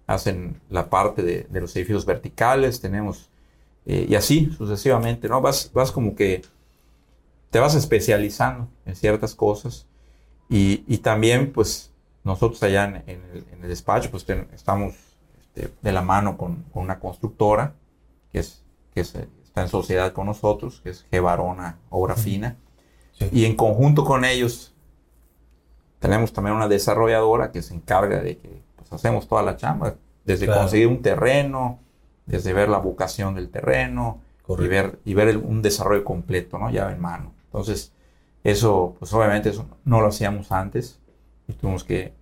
hacen 0.06 0.60
la 0.70 0.90
parte 0.90 1.22
de, 1.22 1.46
de 1.50 1.60
los 1.60 1.74
edificios 1.76 2.04
verticales, 2.06 2.80
tenemos, 2.80 3.30
eh, 3.86 4.06
y 4.08 4.14
así 4.14 4.50
sucesivamente, 4.56 5.28
¿no? 5.28 5.40
Vas, 5.40 5.70
vas 5.72 5.92
como 5.92 6.14
que 6.14 6.42
te 7.50 7.58
vas 7.60 7.74
especializando 7.74 8.68
en 8.84 8.96
ciertas 8.96 9.34
cosas 9.34 9.86
y, 10.48 10.84
y 10.86 10.98
también, 10.98 11.52
pues, 11.52 11.90
nosotros 12.24 12.62
allá 12.62 12.84
en, 12.84 12.96
en 13.06 13.22
el, 13.32 13.44
en 13.52 13.62
el 13.62 13.68
despacho, 13.68 14.10
pues, 14.10 14.24
ten- 14.24 14.48
estamos 14.52 14.94
este, 15.38 15.72
de 15.80 15.92
la 15.92 16.02
mano 16.02 16.36
con, 16.36 16.64
con 16.72 16.82
una 16.82 16.98
constructora 16.98 17.74
que, 18.32 18.40
es, 18.40 18.62
que 18.92 19.00
es, 19.00 19.14
está 19.42 19.62
en 19.62 19.68
sociedad 19.68 20.12
con 20.12 20.26
nosotros, 20.26 20.80
que 20.82 20.90
es 20.90 21.06
G. 21.10 21.22
Barona 21.22 21.78
Obra 21.90 22.16
Fina. 22.16 22.56
Sí. 23.12 23.28
Y 23.30 23.44
en 23.44 23.54
conjunto 23.54 24.04
con 24.04 24.24
ellos 24.24 24.74
tenemos 26.00 26.32
también 26.32 26.56
una 26.56 26.66
desarrolladora 26.66 27.52
que 27.52 27.62
se 27.62 27.74
encarga 27.74 28.20
de 28.20 28.36
que 28.38 28.63
hacemos 28.94 29.28
toda 29.28 29.42
la 29.42 29.56
chamba, 29.56 29.94
desde 30.24 30.46
Claro. 30.46 30.62
conseguir 30.62 30.86
un 30.88 31.02
terreno, 31.02 31.78
desde 32.26 32.52
ver 32.52 32.68
la 32.68 32.78
vocación 32.78 33.34
del 33.34 33.50
terreno 33.50 34.20
y 34.40 34.42
Correcto. 34.46 34.70
ver, 34.70 34.98
y 35.04 35.14
ver 35.14 35.28
el- 35.28 35.36
un 35.38 35.60
desarrollo 35.62 36.04
completo, 36.04 36.58
¿no? 36.58 36.70
Ya 36.70 36.90
en 36.90 37.00
mano. 37.00 37.32
Entonces, 37.46 37.92
eso, 38.42 38.94
pues 38.98 39.12
obviamente 39.12 39.50
eso 39.50 39.66
no 39.84 40.00
lo 40.00 40.08
hacíamos 40.08 40.52
antes 40.52 40.98
y 41.48 41.52
tuvimos 41.54 41.84
que 41.84 42.12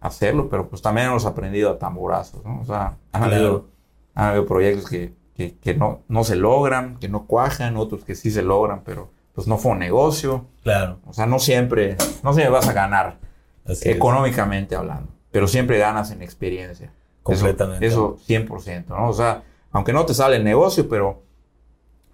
hacerlo, 0.00 0.48
pero 0.48 0.68
pues 0.68 0.80
también 0.82 1.08
hemos 1.08 1.26
aprendido 1.26 1.70
a 1.70 1.78
tamborazos, 1.78 2.44
¿no? 2.44 2.60
O 2.60 2.64
sea, 2.64 2.96
han, 3.12 3.22
Claro. 3.22 3.34
habido, 3.36 3.64
han 4.14 4.26
habido 4.28 4.46
proyectos 4.46 4.88
que, 4.88 5.12
que, 5.34 5.54
que 5.56 5.74
no, 5.74 6.00
no 6.08 6.24
se 6.24 6.36
logran, 6.36 6.96
que 6.98 7.08
no 7.08 7.26
cuajan, 7.26 7.76
otros 7.76 8.04
que 8.04 8.14
sí 8.14 8.30
se 8.30 8.42
logran, 8.42 8.82
pero 8.84 9.10
pues 9.34 9.46
no 9.46 9.56
fue 9.58 9.72
un 9.72 9.78
negocio. 9.78 10.46
Claro. 10.62 10.98
O 11.06 11.12
sea, 11.12 11.26
no 11.26 11.38
siempre, 11.38 11.96
no 12.22 12.32
siempre 12.34 12.50
vas 12.52 12.68
a 12.68 12.72
ganar 12.72 13.18
Así 13.64 13.88
es. 13.88 13.96
económicamente 13.96 14.74
hablando, 14.76 15.12
pero 15.30 15.46
siempre 15.48 15.78
ganas 15.78 16.10
en 16.10 16.22
experiencia. 16.22 16.92
Completamente. 17.22 17.86
Eso, 17.86 18.18
eso 18.20 18.26
100%, 18.46 18.86
¿no? 18.88 19.08
O 19.08 19.12
sea, 19.12 19.42
aunque 19.72 19.92
no 19.92 20.04
te 20.06 20.14
sale 20.14 20.36
el 20.36 20.44
negocio, 20.44 20.88
pero, 20.88 21.22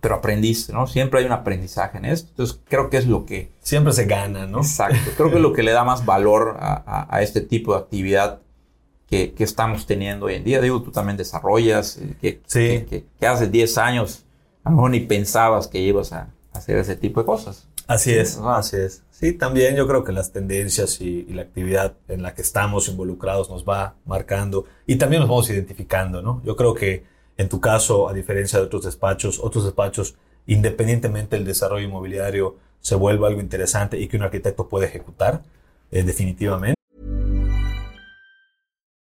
pero 0.01 0.17
aprendiste, 0.17 0.73
¿no? 0.73 0.87
Siempre 0.87 1.21
hay 1.21 1.27
un 1.27 1.33
aprendizaje 1.33 1.99
en 1.99 2.05
esto. 2.07 2.29
Entonces, 2.31 2.61
creo 2.69 2.91
que 2.91 2.97
es 2.99 3.07
lo 3.07 3.25
que, 3.25 3.51
Siempre 3.61 3.93
se 3.93 4.05
gana, 4.05 4.47
¿no? 4.47 4.59
exacto, 4.59 5.11
creo 5.17 5.31
que 5.31 5.37
es 5.37 5.43
lo 5.43 5.53
que 5.53 5.63
le 5.63 5.73
da 5.73 5.85
más 5.85 6.05
valor 6.05 6.57
a, 6.61 6.75
a- 6.87 7.07
a 7.17 7.23
este 7.23 7.41
tipo 7.41 7.73
de 7.75 7.81
actividad 7.81 8.41
que, 9.09 9.33
que 9.33 9.45
estamos 9.45 9.87
teniendo 9.87 10.27
hoy 10.27 10.35
en 10.35 10.45
día. 10.45 10.61
Digo, 10.61 10.83
tú 10.83 10.91
también 10.91 11.17
desarrollas, 11.17 11.97
eh, 11.99 12.15
que, 12.21 12.41
Sí. 12.47 12.59
que, 12.69 12.87
que- 12.87 13.05
que 13.19 13.27
hace 13.27 13.47
10 13.49 13.79
años 13.79 14.25
a 14.65 14.71
lo 14.71 14.77
mejor 14.77 14.91
ni 14.91 15.01
pensabas 15.01 15.69
que 15.69 15.79
ibas 15.79 16.13
a 16.13 16.29
hacer 16.53 16.77
ese 16.79 16.97
tipo 16.97 17.21
de 17.21 17.27
cosas. 17.27 17.69
Así 17.87 18.13
es, 18.13 18.39
Ajá. 18.39 18.59
así 18.59 18.77
es. 18.77 19.03
Sí, 19.11 19.33
también 19.33 19.77
yo 19.77 19.87
creo 19.87 20.05
que 20.05 20.13
las 20.13 20.33
tendencias 20.33 21.01
y, 21.01 21.25
y 21.29 21.33
la 21.35 21.43
actividad 21.43 21.95
en 22.09 22.23
la 22.23 22.35
que 22.35 22.43
estamos 22.43 22.89
involucrados 22.89 23.49
nos 23.49 23.65
va 23.65 23.95
marcando 24.05 24.67
y 24.87 24.97
también 24.97 25.21
nos 25.21 25.29
vamos 25.29 25.49
identificando, 25.51 26.21
¿no? 26.21 26.43
Yo 26.45 26.57
creo 26.57 26.75
que 26.75 27.05
en 27.39 27.49
tu 27.49 27.61
caso, 27.61 28.09
a 28.09 28.13
diferencia 28.13 28.59
de 28.59 28.65
otros 28.67 28.85
despachos, 28.85 29.39
otros 29.43 29.65
despachos, 29.65 30.17
independientemente 30.47 31.37
del 31.37 31.45
desarrollo 31.45 31.87
inmobiliario, 31.87 32.57
se 32.81 32.95
vuelve 32.95 33.27
algo 33.27 33.41
interesante 33.41 33.99
y 33.99 34.09
que 34.09 34.17
un 34.17 34.23
arquitecto 34.23 34.69
puede 34.69 34.87
ejecutar, 34.87 35.43
eh, 35.91 36.03
definitivamente. 36.03 36.76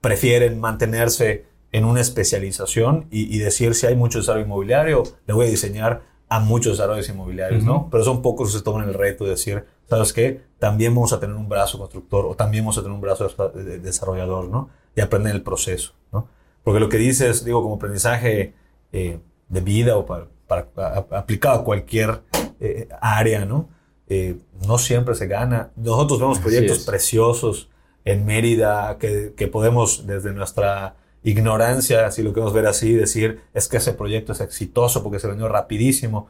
Prefieren 0.00 0.60
mantenerse 0.60 1.46
en 1.72 1.84
una 1.84 2.00
especialización 2.00 3.06
y, 3.10 3.34
y 3.34 3.38
decir 3.40 3.74
si 3.74 3.86
hay 3.86 3.96
mucho 3.96 4.18
desarrollo 4.20 4.44
inmobiliario, 4.46 5.02
le 5.26 5.34
voy 5.34 5.46
a 5.46 5.50
diseñar 5.50 6.02
a 6.28 6.40
muchos 6.40 6.78
desarrollos 6.78 7.08
inmobiliarios, 7.08 7.64
¿no? 7.64 7.88
Pero 7.90 8.04
son 8.04 8.22
pocos 8.22 8.46
los 8.46 8.52
que 8.52 8.58
se 8.58 8.64
toman 8.64 8.86
el 8.88 8.94
reto 8.94 9.24
de 9.24 9.30
decir, 9.30 9.64
¿sabes 9.88 10.12
qué? 10.12 10.42
También 10.58 10.94
vamos 10.94 11.12
a 11.12 11.20
tener 11.20 11.34
un 11.36 11.48
brazo 11.48 11.78
constructor 11.78 12.26
o 12.26 12.34
también 12.36 12.64
vamos 12.64 12.78
a 12.78 12.82
tener 12.82 12.94
un 12.94 13.00
brazo 13.00 13.28
de- 13.54 13.78
desarrollador, 13.80 14.48
¿no? 14.48 14.70
Y 14.94 15.00
aprender 15.00 15.34
el 15.34 15.42
proceso, 15.42 15.94
¿no? 16.12 16.28
Porque 16.62 16.80
lo 16.80 16.88
que 16.88 16.98
dices, 16.98 17.44
digo, 17.44 17.62
como 17.62 17.74
aprendizaje 17.76 18.54
eh, 18.92 19.18
de 19.48 19.60
vida 19.60 19.96
o 19.96 20.06
para, 20.06 20.26
para- 20.46 20.68
a- 20.76 21.18
aplicado 21.18 21.60
a 21.60 21.64
cualquier 21.64 22.20
eh, 22.60 22.88
área, 23.00 23.44
¿no? 23.44 23.68
Eh, 24.08 24.36
no 24.66 24.78
siempre 24.78 25.14
se 25.14 25.26
gana. 25.26 25.70
Nosotros 25.76 26.20
vemos 26.20 26.38
proyectos 26.38 26.78
preciosos 26.86 27.68
en 28.04 28.24
Mérida 28.26 28.96
que, 28.98 29.32
que 29.36 29.48
podemos 29.48 30.06
desde 30.06 30.32
nuestra 30.32 30.96
ignorancia, 31.22 32.10
si 32.10 32.22
lo 32.22 32.32
queremos 32.32 32.52
ver 32.52 32.66
así, 32.66 32.92
decir 32.94 33.40
es 33.54 33.68
que 33.68 33.76
ese 33.78 33.92
proyecto 33.92 34.32
es 34.32 34.40
exitoso 34.40 35.02
porque 35.02 35.18
se 35.18 35.28
vendió 35.28 35.48
rapidísimo. 35.48 36.28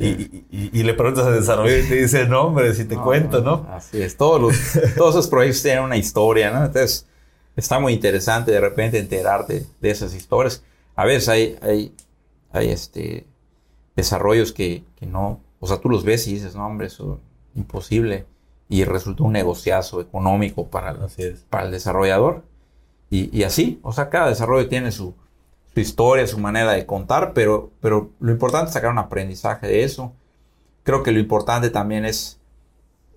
Y, 0.00 0.06
y- 0.06 0.46
y- 0.52 0.70
y 0.80 0.82
le 0.84 0.94
preguntas 0.94 1.26
al 1.26 1.34
desarrollador 1.40 1.84
y 1.84 1.88
te 1.88 1.96
dice, 1.96 2.26
no, 2.28 2.42
hombre, 2.42 2.72
si 2.72 2.84
te 2.84 2.96
cuento, 2.96 3.40
¿no? 3.42 3.66
Así 3.68 4.00
es. 4.00 4.16
Todos, 4.16 4.40
los, 4.40 4.94
todos 4.96 5.14
esos 5.16 5.26
proyectos 5.26 5.62
tienen 5.62 5.82
una 5.82 5.96
historia, 5.96 6.52
¿no? 6.52 6.58
Entonces, 6.64 7.06
está 7.56 7.80
muy 7.80 7.94
interesante 7.94 8.52
de 8.52 8.60
repente 8.60 8.98
enterarte 9.00 9.66
de 9.80 9.90
esas 9.90 10.14
historias. 10.14 10.62
A 10.94 11.04
veces 11.04 11.28
hay, 11.28 11.58
hay, 11.62 11.92
hay 12.52 12.70
este, 12.70 13.26
desarrollos 13.96 14.52
que, 14.52 14.84
que 14.96 15.06
no, 15.06 15.40
o 15.58 15.66
sea, 15.66 15.78
tú 15.78 15.88
los 15.88 16.04
ves 16.04 16.28
y 16.28 16.34
dices, 16.34 16.54
no, 16.54 16.64
hombre, 16.66 16.86
eso 16.86 17.20
es 17.52 17.58
imposible. 17.58 18.26
Y 18.68 18.84
resulta 18.84 19.22
un 19.24 19.32
negociazo 19.32 20.00
económico 20.00 20.68
para 20.68 20.96
para 21.48 21.64
el 21.64 21.70
desarrollador. 21.70 22.44
Y, 23.10 23.36
y 23.36 23.44
así, 23.44 23.80
o 23.82 23.92
sea, 23.92 24.10
cada 24.10 24.28
desarrollo 24.28 24.68
tiene 24.68 24.92
su, 24.92 25.14
su 25.72 25.80
historia, 25.80 26.26
su 26.26 26.38
manera 26.38 26.72
de 26.72 26.84
contar, 26.84 27.32
pero, 27.32 27.70
pero 27.80 28.10
lo 28.20 28.30
importante 28.32 28.68
es 28.68 28.74
sacar 28.74 28.90
un 28.90 28.98
aprendizaje 28.98 29.66
de 29.66 29.84
eso. 29.84 30.12
Creo 30.82 31.02
que 31.02 31.12
lo 31.12 31.18
importante 31.18 31.70
también 31.70 32.04
es 32.04 32.38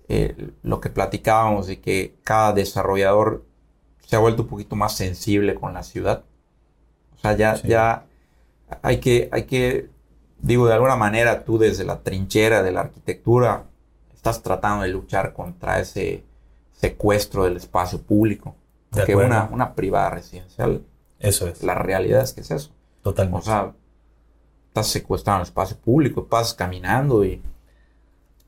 eh, 0.08 0.50
lo 0.62 0.80
que 0.80 0.88
platicábamos 0.90 1.66
de 1.66 1.80
que 1.80 2.14
cada 2.24 2.52
desarrollador 2.54 3.44
se 4.06 4.16
ha 4.16 4.20
vuelto 4.20 4.42
un 4.42 4.48
poquito 4.48 4.76
más 4.76 4.96
sensible 4.96 5.54
con 5.54 5.74
la 5.74 5.82
ciudad. 5.82 6.24
O 7.16 7.18
sea, 7.18 7.36
ya, 7.36 7.56
Sí. 7.56 7.68
ya 7.68 8.06
hay 8.82 8.98
que, 9.00 9.28
hay 9.32 9.44
que, 9.44 9.90
digo, 10.38 10.66
de 10.66 10.74
alguna 10.74 10.96
manera 10.96 11.44
tú 11.44 11.58
desde 11.58 11.84
la 11.84 12.02
trinchera 12.02 12.62
de 12.62 12.72
la 12.72 12.80
arquitectura 12.80 13.64
estás 14.22 14.40
tratando 14.40 14.84
de 14.84 14.88
luchar 14.90 15.32
contra 15.32 15.80
ese 15.80 16.22
secuestro 16.72 17.42
del 17.42 17.56
espacio 17.56 18.00
público. 18.00 18.54
De 18.92 18.98
Porque 18.98 19.12
acuerdo. 19.12 19.30
una, 19.30 19.48
una 19.50 19.74
privada 19.74 20.10
residencial, 20.10 20.82
Eso 21.18 21.48
es. 21.48 21.62
la 21.64 21.74
realidad 21.74 22.22
es 22.22 22.32
que 22.32 22.42
es 22.42 22.50
eso. 22.52 22.70
Totalmente. 23.02 23.40
O 23.40 23.42
sea, 23.42 23.72
estás 24.68 24.86
secuestrando 24.86 25.40
el 25.42 25.48
espacio 25.48 25.76
público, 25.76 26.26
pasas 26.26 26.54
caminando 26.54 27.24
y, 27.24 27.42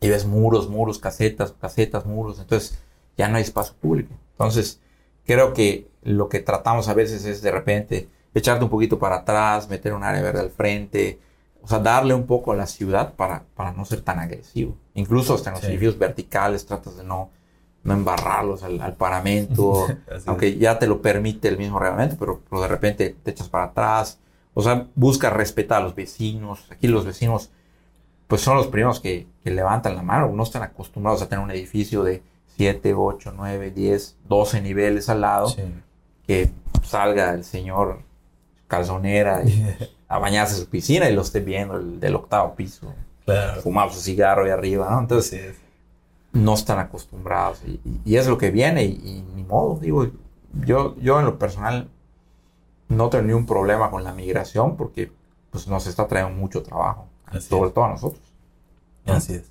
y 0.00 0.08
ves 0.08 0.24
muros, 0.26 0.68
muros, 0.68 1.00
casetas, 1.00 1.52
casetas, 1.60 2.06
muros. 2.06 2.38
Entonces, 2.38 2.78
ya 3.16 3.26
no 3.26 3.36
hay 3.36 3.42
espacio 3.42 3.74
público. 3.74 4.14
Entonces, 4.32 4.80
creo 5.26 5.52
que 5.54 5.88
lo 6.02 6.28
que 6.28 6.38
tratamos 6.38 6.86
a 6.88 6.94
veces 6.94 7.24
es 7.24 7.42
de 7.42 7.50
repente 7.50 8.08
echarte 8.32 8.62
un 8.64 8.70
poquito 8.70 8.98
para 9.00 9.16
atrás, 9.16 9.68
meter 9.68 9.92
un 9.92 10.04
área 10.04 10.22
verde 10.22 10.38
al 10.40 10.50
frente. 10.50 11.18
O 11.64 11.68
sea, 11.68 11.78
darle 11.78 12.12
un 12.14 12.26
poco 12.26 12.52
a 12.52 12.56
la 12.56 12.66
ciudad 12.66 13.14
para, 13.14 13.44
para 13.54 13.72
no 13.72 13.84
ser 13.86 14.02
tan 14.02 14.18
agresivo. 14.18 14.76
Incluso 14.94 15.34
hasta 15.34 15.48
en 15.50 15.54
los 15.54 15.60
Sí. 15.62 15.68
edificios 15.68 15.98
verticales 15.98 16.66
tratas 16.66 16.96
de 16.98 17.04
no, 17.04 17.30
no 17.82 17.94
embarrarlos 17.94 18.62
al, 18.62 18.80
al 18.82 18.94
paramento. 18.94 19.86
Aunque 20.26 20.58
ya 20.58 20.78
te 20.78 20.86
lo 20.86 21.00
permite 21.00 21.48
el 21.48 21.56
mismo 21.58 21.78
reglamento, 21.78 22.16
pero, 22.18 22.42
pero 22.48 22.62
de 22.62 22.68
repente 22.68 23.16
te 23.22 23.30
echas 23.30 23.48
para 23.48 23.64
atrás. 23.64 24.18
O 24.52 24.62
sea, 24.62 24.86
busca 24.94 25.30
respetar 25.30 25.80
a 25.80 25.84
los 25.84 25.94
vecinos. 25.94 26.66
Aquí 26.70 26.86
los 26.86 27.04
vecinos, 27.06 27.50
pues 28.28 28.42
son 28.42 28.56
los 28.56 28.66
primeros 28.68 29.00
que, 29.00 29.26
que 29.42 29.50
levantan 29.50 29.96
la 29.96 30.02
mano. 30.02 30.28
No 30.28 30.42
están 30.42 30.62
acostumbrados 30.62 31.22
a 31.22 31.28
tener 31.28 31.42
un 31.42 31.50
edificio 31.50 32.02
de 32.04 32.22
7, 32.56 32.94
8, 32.94 33.32
9, 33.34 33.70
10, 33.70 34.16
12 34.28 34.60
niveles 34.60 35.08
al 35.08 35.22
lado. 35.22 35.48
Sí. 35.48 35.62
Que 36.26 36.52
salga 36.82 37.32
el 37.32 37.42
señor 37.44 38.02
calzonera 38.68 39.42
y 39.44 39.64
a 40.08 40.18
bañarse 40.18 40.54
en 40.54 40.60
su 40.64 40.68
piscina 40.68 41.08
y 41.08 41.14
lo 41.14 41.22
esté 41.22 41.40
viendo 41.40 41.76
el 41.76 42.00
del 42.00 42.14
octavo 42.16 42.54
piso. 42.54 42.92
Claro. 43.24 43.62
Fumar 43.62 43.90
su 43.92 44.00
cigarro 44.00 44.44
ahí 44.44 44.50
arriba, 44.50 44.88
¿no? 44.90 44.98
Entonces, 45.00 45.56
no 46.32 46.54
están 46.54 46.78
acostumbrados 46.78 47.60
y, 47.66 47.80
y- 48.04 48.16
es 48.16 48.26
lo 48.26 48.36
que 48.38 48.50
viene 48.50 48.84
y, 48.84 48.88
y 49.04 49.24
ni 49.34 49.44
modo, 49.44 49.78
digo, 49.80 50.06
yo, 50.64 50.96
yo 51.00 51.18
en 51.20 51.26
lo 51.26 51.38
personal 51.38 51.88
no 52.88 53.08
tengo 53.08 53.24
ningún 53.24 53.46
problema 53.46 53.90
con 53.90 54.04
la 54.04 54.12
migración 54.12 54.76
porque 54.76 55.10
pues 55.50 55.66
nos 55.68 55.86
está 55.86 56.06
trayendo 56.06 56.36
mucho 56.36 56.62
trabajo, 56.62 57.06
Así 57.26 57.48
sobre 57.48 57.68
es. 57.68 57.74
todo 57.74 57.84
a 57.84 57.88
nosotros. 57.90 58.22
Así 59.06 59.34
es. 59.34 59.44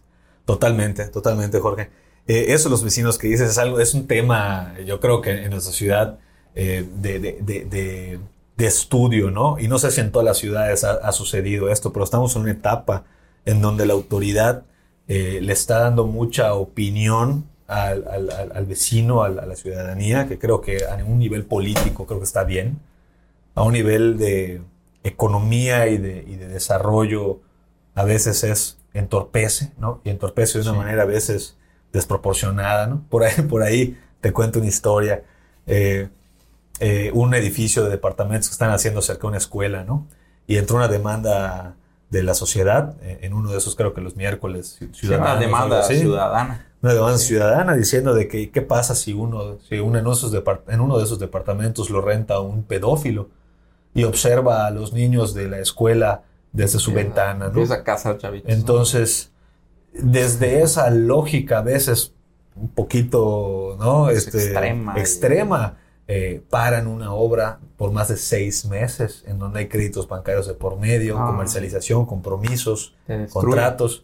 Totalmente, 0.45 1.07
totalmente, 1.07 1.59
Jorge. 1.59 1.89
Eh, 2.27 2.47
eso, 2.49 2.69
los 2.69 2.83
vecinos 2.83 3.17
que 3.17 3.27
dices, 3.27 3.49
es 3.49 3.57
algo, 3.57 3.79
es 3.79 3.93
un 3.93 4.07
tema, 4.07 4.75
yo 4.85 4.99
creo 4.99 5.21
que 5.21 5.43
en 5.43 5.49
nuestra 5.51 5.73
ciudad 5.73 6.19
eh, 6.55 6.87
de, 6.95 7.19
de- 7.19 7.39
de- 7.41 7.65
de- 7.65 8.19
de 8.57 8.67
estudio, 8.67 9.31
¿no? 9.31 9.57
Y 9.59 9.67
no 9.67 9.79
sé 9.79 9.91
si 9.91 10.01
en 10.01 10.11
todas 10.11 10.25
las 10.25 10.37
ciudades 10.37 10.83
ha, 10.83 10.93
ha 10.93 11.11
sucedido 11.11 11.69
esto, 11.69 11.91
pero 11.93 12.05
estamos 12.05 12.35
en 12.35 12.43
una 12.43 12.51
etapa 12.51 13.05
en 13.45 13.61
donde 13.61 13.85
la 13.85 13.93
autoridad 13.93 14.63
eh, 15.07 15.39
le 15.41 15.53
está 15.53 15.79
dando 15.79 16.05
mucha 16.05 16.53
opinión 16.53 17.45
al, 17.67 18.07
al- 18.07 18.51
al- 18.53 18.65
vecino, 18.65 19.23
al- 19.23 19.39
a 19.39 19.45
la 19.45 19.55
ciudadanía, 19.55 20.27
que 20.27 20.37
creo 20.39 20.61
que 20.61 20.85
a 20.85 20.95
un 21.05 21.19
nivel 21.19 21.45
político 21.45 22.05
creo 22.05 22.19
que 22.19 22.25
está 22.25 22.43
bien, 22.43 22.79
a 23.55 23.63
un 23.63 23.73
nivel 23.73 24.17
de 24.17 24.61
economía 25.03 25.87
y 25.87 25.97
de, 25.97 26.23
y 26.27 26.35
de 26.35 26.47
desarrollo 26.47 27.41
a 27.95 28.03
veces 28.03 28.43
es 28.43 28.79
entorpece, 28.93 29.71
¿no? 29.77 30.01
Y 30.03 30.09
entorpece 30.09 30.59
de 30.59 30.63
una 30.65 30.73
Sí. 30.73 30.77
manera 30.77 31.03
a 31.03 31.05
veces 31.05 31.57
desproporcionada, 31.91 32.87
¿no? 32.87 33.03
Por 33.09 33.23
ahí, 33.23 33.41
por 33.49 33.63
ahí 33.63 33.97
te 34.21 34.31
cuento 34.33 34.59
una 34.59 34.67
historia. 34.67 35.23
Eh, 35.67 36.09
eh, 36.79 37.11
un 37.13 37.33
edificio 37.33 37.83
de 37.83 37.89
departamentos 37.89 38.49
que 38.49 38.53
están 38.53 38.71
haciendo 38.71 39.01
cerca 39.01 39.21
de 39.23 39.27
una 39.27 39.37
escuela, 39.37 39.83
¿no? 39.83 40.07
Y 40.47 40.57
entró 40.57 40.75
una 40.77 40.87
demanda 40.87 41.75
de 42.09 42.23
la 42.23 42.33
sociedad, 42.35 42.95
eh, 43.01 43.19
en 43.21 43.33
uno 43.33 43.51
de 43.51 43.57
esos 43.57 43.75
creo 43.75 43.93
que 43.93 44.01
los 44.01 44.15
miércoles 44.15 44.77
Sí, 44.91 45.07
una 45.07 45.35
demanda 45.35 45.79
así. 45.79 45.99
ciudadana. 45.99 46.67
Una 46.81 46.93
demanda 46.93 47.17
ciudadana 47.17 47.75
diciendo 47.75 48.13
de 48.13 48.27
que 48.27 48.51
qué 48.51 48.61
pasa 48.61 48.93
si 48.93 49.13
uno, 49.13 49.57
si 49.67 49.79
uno 49.79 49.97
en, 49.99 50.05
esos 50.07 50.33
depart- 50.33 50.63
en 50.67 50.81
uno 50.81 50.97
de 50.97 51.05
esos 51.05 51.17
departamentos 51.17 51.89
lo 51.89 52.01
renta 52.01 52.39
un 52.39 52.63
pedófilo 52.63 53.29
y 53.95 54.03
observa 54.03 54.65
a 54.67 54.71
los 54.71 54.91
niños 54.93 55.33
de 55.33 55.47
la 55.47 55.59
escuela 55.59 56.23
desde 56.51 56.77
su 56.79 56.91
ventana, 56.93 57.45
¿no? 57.45 57.47
Empieza 57.47 57.75
a 57.75 57.83
cazar 57.83 58.17
chavitos. 58.17 58.49
¿no? 58.49 58.53
Entonces, 58.55 59.31
desde 59.93 60.61
esa 60.61 60.89
lógica 60.89 61.59
a 61.59 61.61
veces 61.61 62.13
un 62.55 62.67
poquito, 62.69 63.77
¿no? 63.79 64.09
Es 64.09 64.27
Este, 64.27 64.37
extrema 64.39 64.93
extrema, 64.99 65.77
eh, 66.07 66.41
paran 66.49 66.87
una 66.87 67.13
obra 67.13 67.59
por 67.77 67.91
más 67.91 68.09
de 68.09 68.17
seis 68.17 68.65
meses 68.65 69.23
en 69.27 69.39
donde 69.39 69.59
hay 69.61 69.67
créditos 69.67 70.07
bancarios 70.07 70.47
de 70.47 70.53
por 70.53 70.77
medio, 70.77 71.17
Ah. 71.19 71.27
comercialización, 71.27 72.05
compromisos, 72.05 72.93
contratos, 73.31 74.03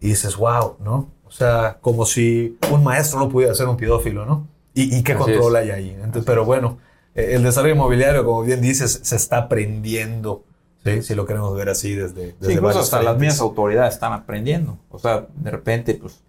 y 0.00 0.08
dices, 0.08 0.36
wow, 0.36 0.76
¿no? 0.80 1.08
O 1.24 1.30
sea, 1.30 1.78
como 1.80 2.06
si 2.06 2.58
un 2.70 2.84
maestro 2.84 3.18
no 3.18 3.28
pudiera 3.28 3.54
ser 3.54 3.66
un 3.68 3.76
pedófilo, 3.76 4.24
¿no? 4.26 4.46
¿Y, 4.74 4.96
y 4.96 5.02
qué 5.02 5.12
Así 5.12 5.22
control 5.22 5.56
es. 5.56 5.62
hay 5.62 5.70
ahí? 5.70 5.90
Entonces, 5.90 6.24
pero 6.24 6.44
bueno, 6.44 6.78
eh, 7.14 7.30
el 7.34 7.42
desarrollo 7.42 7.74
inmobiliario, 7.74 8.24
como 8.24 8.42
bien 8.42 8.60
dices, 8.60 9.00
se 9.02 9.16
está 9.16 9.38
aprendiendo, 9.38 10.44
¿sí? 10.84 11.02
Si 11.02 11.14
lo 11.14 11.26
queremos 11.26 11.56
ver 11.56 11.68
así 11.68 11.94
desde, 11.94 12.32
desde 12.38 12.46
Sí, 12.46 12.52
incluso 12.52 12.80
hasta 12.80 13.02
las 13.02 13.16
mismas 13.18 13.40
autoridades 13.40 13.94
están 13.94 14.12
aprendiendo. 14.12 14.78
O 14.90 14.98
sea, 14.98 15.26
de 15.34 15.50
repente, 15.50 15.94
pues 15.94 16.20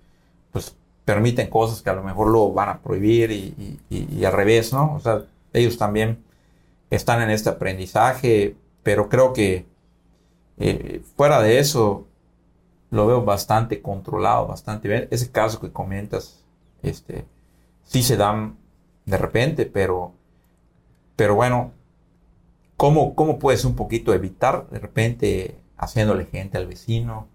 permiten 1.05 1.49
cosas 1.49 1.81
que 1.81 1.89
a 1.89 1.93
lo 1.93 2.03
mejor 2.03 2.27
luego 2.29 2.53
van 2.53 2.69
a 2.69 2.81
prohibir 2.81 3.31
y, 3.31 3.55
y- 3.57 3.79
y- 3.89 4.15
y 4.19 4.25
al 4.25 4.33
revés, 4.33 4.73
¿no? 4.73 4.95
O 4.95 4.99
sea, 4.99 5.23
ellos 5.53 5.77
también 5.77 6.23
están 6.91 7.21
en 7.21 7.29
este 7.31 7.49
aprendizaje, 7.49 8.55
pero 8.83 9.09
creo 9.09 9.33
que 9.33 9.65
eh, 10.57 11.01
fuera 11.17 11.41
de 11.41 11.59
eso 11.59 12.07
lo 12.91 13.07
veo 13.07 13.23
bastante 13.25 13.81
controlado, 13.81 14.47
bastante 14.47 14.87
bien. 14.87 15.07
Ese 15.11 15.31
caso 15.31 15.59
que 15.61 15.71
comentas, 15.71 16.43
este, 16.83 17.25
sí 17.83 18.03
se 18.03 18.17
dan 18.17 18.57
de 19.05 19.17
repente, 19.17 19.65
pero, 19.65 20.13
pero 21.15 21.35
bueno, 21.35 21.71
¿Cómo, 22.77 23.15
¿Cómo 23.15 23.39
puedes 23.39 23.63
un 23.65 23.75
poquito 23.75 24.13
evitar 24.13 24.69
de 24.69 24.79
repente 24.79 25.55
haciéndole 25.77 26.25
gente 26.25 26.57
al 26.57 26.67
vecino? 26.67 27.27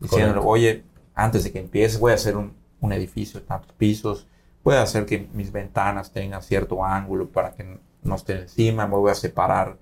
Diciéndole, 0.00 0.40
Correcto. 0.40 0.48
oye, 0.48 0.84
antes 1.14 1.44
de 1.44 1.52
que 1.52 1.58
empiece, 1.60 1.98
voy 1.98 2.12
a 2.12 2.16
hacer 2.16 2.36
un, 2.36 2.52
un 2.80 2.92
edificio 2.92 3.40
de 3.40 3.46
tantos 3.46 3.72
pisos, 3.72 4.26
a 4.64 4.82
hacer 4.82 5.06
que 5.06 5.28
mis 5.32 5.52
ventanas 5.52 6.10
tengan 6.10 6.42
cierto 6.42 6.84
ángulo 6.84 7.28
para 7.28 7.52
que 7.54 7.78
no 8.02 8.14
estén 8.16 8.38
encima, 8.38 8.86
me 8.86 8.96
voy 8.96 9.12
a 9.12 9.14
separar 9.14 9.78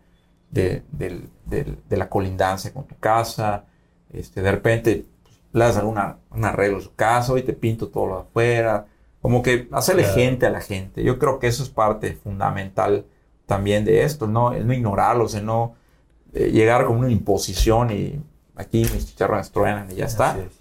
de, 0.51 0.83
de 0.93 1.97
la 1.97 2.09
colindancia 2.09 2.73
con 2.73 2.87
tu 2.87 2.97
casa, 2.99 3.65
este, 4.13 4.43
de 4.43 4.53
repente 4.53 5.07
pues, 5.23 5.41
le 5.53 5.65
das 5.65 5.77
alguna, 5.77 6.19
un 6.31 6.45
arreglo 6.45 6.79
a 6.79 6.81
su 6.83 6.95
casa, 6.95 7.33
hoy 7.33 7.43
te 7.43 7.53
pinto 7.55 7.89
todo 7.89 8.07
lo 8.07 8.15
de 8.17 8.23
afuera, 8.23 8.87
como 9.21 9.43
que 9.43 9.69
hacerle 9.73 10.03
Claro. 10.03 10.15
gente 10.17 10.47
a 10.47 10.51
la 10.51 10.61
gente. 10.61 11.03
Yo 11.03 11.19
creo 11.19 11.39
que 11.39 11.47
eso 11.47 11.63
es 11.63 11.71
parte 11.71 12.13
fundamental 12.15 13.07
también 13.47 13.85
de 13.85 14.03
esto, 14.05 14.27
no, 14.27 14.53
el 14.53 14.67
no 14.67 14.75
ignorarlos, 14.75 15.35
el 15.35 15.47
no 15.47 15.75
eh, 16.35 16.51
llegar 16.51 16.87
con 16.87 16.99
una 16.99 17.11
imposición 17.11 17.91
y 17.91 18.23
aquí 18.55 18.81
mis 18.93 19.07
chicharrones 19.07 19.51
truenan 19.51 19.91
y 19.91 19.97
ya 19.97 20.07
está. 20.07 20.39
Es. 20.39 20.54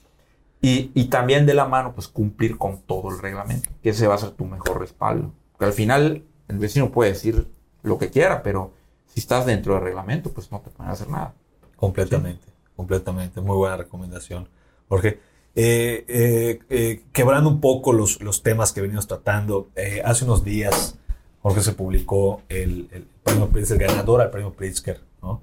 Y, 0.65 1.04
también 1.10 1.45
de 1.45 1.54
la 1.54 1.65
mano, 1.65 1.93
pues 1.93 2.08
cumplir 2.08 2.58
con 2.58 2.84
todo 2.84 3.10
el 3.10 3.19
reglamento, 3.19 3.69
que 3.82 3.89
ese 3.89 4.08
va 4.08 4.15
a 4.15 4.17
ser 4.17 4.32
tu 4.32 4.45
mejor 4.45 4.80
respaldo. 4.80 5.34
Porque 5.52 5.65
al 5.65 5.73
final 5.73 6.23
el 6.47 6.58
vecino 6.58 6.89
puede 6.89 7.12
decir 7.12 7.49
lo 7.82 7.97
que 7.97 8.10
quiera, 8.10 8.41
pero 8.43 8.71
si 9.08 9.19
estás 9.19 9.45
dentro 9.45 9.73
del 9.73 9.84
reglamento, 9.84 10.32
pues 10.32 10.49
no 10.54 10.62
te 10.62 10.69
pueden 10.69 10.89
hacer 10.89 11.10
nada. 11.10 11.34
Completamente, 11.76 12.47
completamente. 12.78 13.41
Muy 13.41 13.58
buena 13.58 13.76
recomendación. 13.76 14.47
Jorge, 14.88 15.19
eh, 15.54 16.06
eh, 16.08 16.60
eh, 16.69 17.04
quebrando 17.12 17.49
un 17.49 17.60
poco 17.60 17.91
los, 17.91 18.21
los 18.21 18.41
temas 18.41 18.71
que 18.71 18.80
venimos 18.80 19.06
tratando, 19.06 19.69
hace 20.06 20.23
unos 20.23 20.45
días, 20.45 20.97
Jorge 21.41 21.62
se 21.62 21.73
publicó 21.73 22.41
el, 22.47 22.88
el 22.93 23.06
premio 23.21 23.49
Pritzker, 23.49 23.80
ganador 23.80 24.21
al 24.21 24.32
premio 24.32 24.54
Pritzker, 24.54 25.02
¿no? 25.21 25.41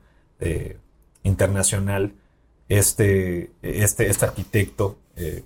Internacional, 1.25 2.15
este, 2.71 3.51
este, 3.61 4.09
este 4.09 4.25
arquitecto 4.25 4.97
eh, 5.21 5.45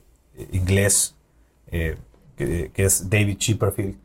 inglés, 0.52 1.14
eh, 1.70 1.96
que, 2.36 2.70
que 2.72 2.84
es 2.84 3.08
David 3.10 3.36
Chipperfield, 3.38 3.96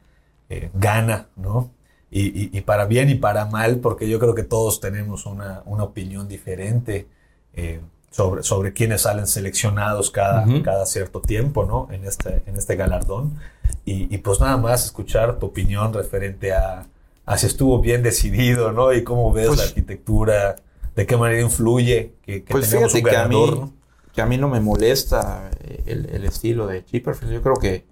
eh, 0.49 0.69
gana, 0.73 1.27
¿no? 1.36 1.71
Y, 2.12 2.21
y- 2.27 2.49
y 2.58 2.62
para 2.62 2.86
bien 2.86 3.10
y 3.10 3.15
para 3.15 3.45
mal, 3.45 3.77
porque 3.77 4.10
yo 4.10 4.19
creo 4.19 4.34
que 4.34 4.43
todos 4.43 4.79
tenemos 4.79 5.25
una, 5.25 5.62
una 5.65 5.84
opinión 5.84 6.27
diferente 6.27 7.08
eh, 7.53 7.79
sobre, 8.12 8.41
sobre 8.41 8.73
quiénes 8.73 9.01
salen 9.01 9.27
seleccionados 9.27 10.10
cada, 10.10 10.43
Ujú. 10.47 10.63
cada 10.63 10.86
cierto 10.88 11.21
tiempo, 11.21 11.65
¿no? 11.65 11.88
En 11.91 12.05
este, 12.05 12.41
en 12.47 12.55
este 12.55 12.75
galardón. 12.75 13.38
Y, 13.86 14.13
y 14.13 14.17
pues 14.19 14.39
nada 14.39 14.58
más 14.58 14.86
escuchar 14.86 15.38
tu 15.38 15.45
opinión 15.47 15.93
referente 15.93 16.51
a, 16.53 16.88
a 17.27 17.38
si 17.38 17.45
estuvo 17.45 17.79
bien 17.79 18.01
decidido, 18.01 18.71
¿no? 18.71 18.91
Y 18.93 19.03
cómo 19.03 19.32
ves 19.32 19.47
Pues- 19.47 19.60
la 19.60 19.65
arquitectura, 19.65 20.55
de 20.95 21.05
qué 21.05 21.15
manera 21.15 21.41
influye 21.41 22.13
que, 22.23 22.43
que 22.43 22.51
Pues 22.51 22.69
tengamos 22.71 22.93
un 22.95 23.03
que 23.03 23.10
a, 23.12 23.13
ganador, 23.13 23.53
mí, 23.53 23.60
¿no? 23.60 23.73
Que 24.19 24.23
a 24.23 24.25
mí 24.25 24.38
no 24.38 24.49
me 24.49 24.60
molesta 24.60 25.49
eh, 25.62 25.82
el, 25.86 26.10
el 26.10 26.25
estilo 26.25 26.67
de 26.67 26.84
Chipperfield. 26.84 27.32
Yo 27.32 27.41
creo 27.41 27.55
que 27.55 27.86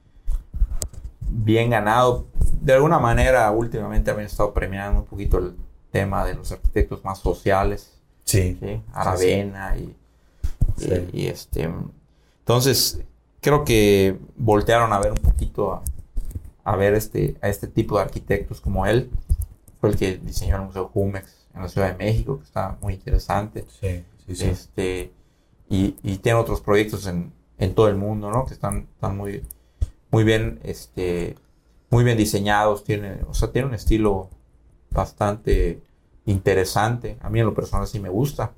bien 1.22 1.70
ganado. 1.70 2.28
De 2.62 2.74
alguna 2.74 3.00
manera, 3.00 3.50
últimamente 3.52 4.12
habían 4.12 4.26
estado 4.26 4.54
premiando 4.54 5.00
un 5.00 5.06
poquito 5.06 5.38
el 5.38 5.56
tema 5.90 6.26
de 6.26 6.34
los 6.34 6.52
arquitectos 6.52 7.02
más 7.06 7.20
sociales. 7.20 7.94
Sí. 8.26 8.58
¿sí? 8.60 8.82
Aravena 8.94 9.74
Sí. 9.76 9.96
y- 11.13 11.22
y 11.22 11.28
este. 11.28 11.70
Entonces, 12.40 13.00
creo 13.40 13.63
que 13.63 14.20
voltearon 14.36 14.92
a 14.92 15.00
ver 15.00 15.12
un 15.13 15.18
poquito 15.20 15.72
a, 15.76 15.84
a 16.66 16.76
ver 16.76 16.94
este, 16.94 17.38
a 17.42 17.48
este 17.48 17.68
tipo 17.68 17.96
de 17.98 18.04
arquitectos 18.04 18.60
como 18.60 18.86
él. 18.86 19.10
Fue 19.80 19.92
el 19.92 19.96
que 19.98 20.18
diseñó 20.18 20.58
el 20.58 20.63
Museo 20.63 20.90
Jumex 20.94 21.48
en 21.56 21.62
la 21.62 21.70
Ciudad 21.70 21.92
de 21.96 22.04
México, 22.04 22.38
que 22.38 22.44
está 22.44 22.76
muy 22.82 22.96
interesante. 22.96 23.66
Sí, 23.80 24.04
sí, 24.26 24.36
sí. 24.36 24.46
Este, 24.46 25.12
y, 25.69 25.95
y 26.03 26.17
tiene 26.17 26.39
otros 26.39 26.62
proyectos 26.62 27.08
en, 27.08 27.34
en 27.58 27.73
todo 27.75 27.88
el 27.88 27.95
mundo, 27.97 28.30
¿no? 28.32 28.45
Que 28.45 28.53
están, 28.53 28.88
están 28.93 29.17
muy, 29.17 29.43
muy 30.12 30.23
bien, 30.23 30.60
este, 30.63 31.36
muy 31.89 32.03
bien 32.03 32.17
diseñados. 32.17 32.84
Tiene, 32.84 33.19
o 33.30 33.34
sea, 33.34 33.51
tiene 33.51 33.67
un 33.67 33.73
estilo 33.73 34.30
bastante 34.91 35.82
interesante. 36.25 37.17
A 37.21 37.30
mí 37.30 37.39
en 37.39 37.45
lo 37.45 37.53
personal 37.53 37.88
sí 37.88 37.99
me 37.99 38.10
gusta. 38.10 38.51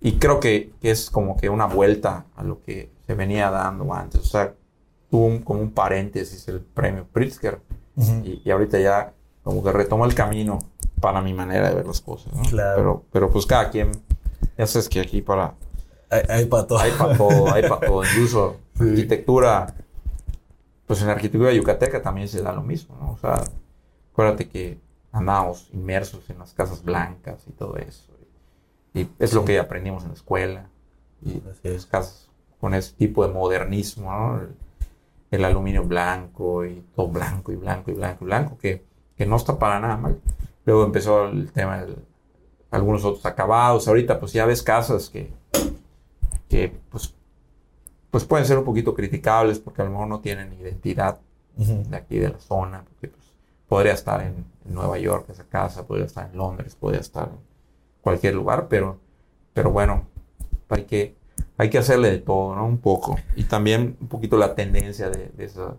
Y 0.00 0.12
creo 0.18 0.40
que, 0.40 0.72
que 0.80 0.90
es 0.90 1.10
como 1.10 1.36
que 1.36 1.48
una 1.48 1.66
vuelta 1.66 2.26
a 2.36 2.44
lo 2.44 2.62
que 2.62 2.90
se 3.06 3.14
venía 3.14 3.50
dando 3.50 3.92
antes. 3.94 4.20
O 4.20 4.24
sea, 4.24 4.54
tuvo 5.10 5.26
un- 5.26 5.42
como 5.42 5.60
un 5.60 5.70
paréntesis 5.70 6.46
el 6.48 6.60
premio 6.60 7.06
Pritzker. 7.12 7.60
Ujú. 7.98 8.20
y, 8.24 8.42
y 8.44 8.50
ahorita 8.50 8.78
ya 8.78 9.14
como 9.42 9.64
que 9.64 9.72
retomó 9.72 10.04
el 10.04 10.14
camino 10.14 10.58
para 11.00 11.22
mi 11.22 11.32
manera 11.32 11.70
de 11.70 11.76
ver 11.76 11.86
las 11.86 12.02
cosas. 12.02 12.34
¿no? 12.34 12.42
Claro. 12.42 12.76
Pero, 12.76 13.04
pero 13.10 13.30
pues 13.30 13.46
cada 13.46 13.70
quien, 13.70 13.90
ya 14.58 14.66
sabes 14.66 14.88
que 14.90 15.00
aquí 15.00 15.22
para 15.22 15.54
Hay, 16.10 16.22
hay 16.28 16.44
para 16.46 16.66
todo. 16.66 16.78
hay 16.78 16.92
para 16.92 17.16
todo, 17.16 17.52
hay 17.52 17.62
para 17.68 17.86
todo. 17.86 18.04
Incluso 18.04 18.60
arquitectura, 18.78 19.74
pues 20.86 21.00
en 21.00 21.08
la 21.08 21.14
arquitectura 21.14 21.52
yucateca 21.52 22.02
también 22.02 22.28
se 22.28 22.42
da 22.42 22.52
lo 22.52 22.62
mismo, 22.62 22.96
¿no? 23.00 23.12
O 23.12 23.18
sea, 23.18 23.42
acuérdate 24.12 24.48
que 24.48 24.80
andábamos 25.12 25.68
inmersos 25.72 26.28
en 26.30 26.38
las 26.38 26.52
casas 26.52 26.84
blancas 26.84 27.44
y 27.46 27.52
todo 27.52 27.76
eso. 27.76 28.12
Y 28.94 29.08
es 29.18 29.32
lo 29.34 29.44
que 29.44 29.58
aprendimos 29.58 30.02
en 30.02 30.10
la 30.10 30.14
escuela. 30.14 30.70
Y 31.22 31.42
las 31.64 31.86
casas 31.86 32.28
con 32.60 32.74
ese 32.74 32.94
tipo 32.94 33.26
de 33.26 33.32
modernismo, 33.32 34.10
¿no? 34.12 34.40
El, 34.40 34.54
el 35.30 35.44
aluminio 35.44 35.84
blanco 35.84 36.64
y 36.64 36.84
todo 36.94 37.08
blanco 37.08 37.52
y 37.52 37.56
blanco 37.56 37.90
y 37.90 37.94
blanco 37.94 38.24
y 38.24 38.26
blanco, 38.26 38.58
que, 38.58 38.84
que 39.16 39.26
no 39.26 39.36
está 39.36 39.58
para 39.58 39.80
nada 39.80 39.96
mal. 39.96 40.20
Luego 40.64 40.84
empezó 40.84 41.26
el 41.26 41.50
tema 41.52 41.84
de 41.84 41.94
algunos 42.70 43.04
otros 43.04 43.24
acabados. 43.26 43.88
Ahorita 43.88 44.18
pues 44.18 44.32
ya 44.32 44.46
ves 44.46 44.62
casas 44.62 45.08
que, 45.08 45.32
que 46.48 46.76
pues, 46.90 47.14
pues 48.10 48.24
pueden 48.24 48.46
ser 48.46 48.58
un 48.58 48.64
poquito 48.64 48.94
criticables 48.94 49.58
porque 49.58 49.82
a 49.82 49.84
lo 49.84 49.90
mejor 49.90 50.08
no 50.08 50.20
tienen 50.20 50.52
identidad 50.54 51.18
de 51.56 51.96
aquí 51.96 52.18
de 52.18 52.28
la 52.30 52.38
zona, 52.38 52.84
porque 52.84 53.08
pues, 53.08 53.32
podría 53.68 53.92
estar 53.94 54.20
en, 54.22 54.44
en 54.66 54.74
Nueva 54.74 54.98
York 54.98 55.26
esa 55.30 55.44
casa, 55.44 55.86
podría 55.86 56.06
estar 56.06 56.28
en 56.30 56.36
Londres, 56.36 56.76
podría 56.76 57.00
estar 57.00 57.28
en 57.28 57.38
cualquier 58.02 58.34
lugar, 58.34 58.68
pero, 58.68 58.98
pero 59.54 59.70
bueno, 59.70 60.06
hay 60.68 60.84
que, 60.84 61.16
hay 61.56 61.70
que 61.70 61.78
hacerle 61.78 62.10
de 62.10 62.18
todo, 62.18 62.54
¿no? 62.54 62.66
Un 62.66 62.78
poco. 62.78 63.16
Y 63.34 63.44
también 63.44 63.96
un 64.00 64.08
poquito 64.08 64.36
la 64.36 64.54
tendencia 64.54 65.08
de, 65.10 65.28
de 65.36 65.44
esa 65.44 65.74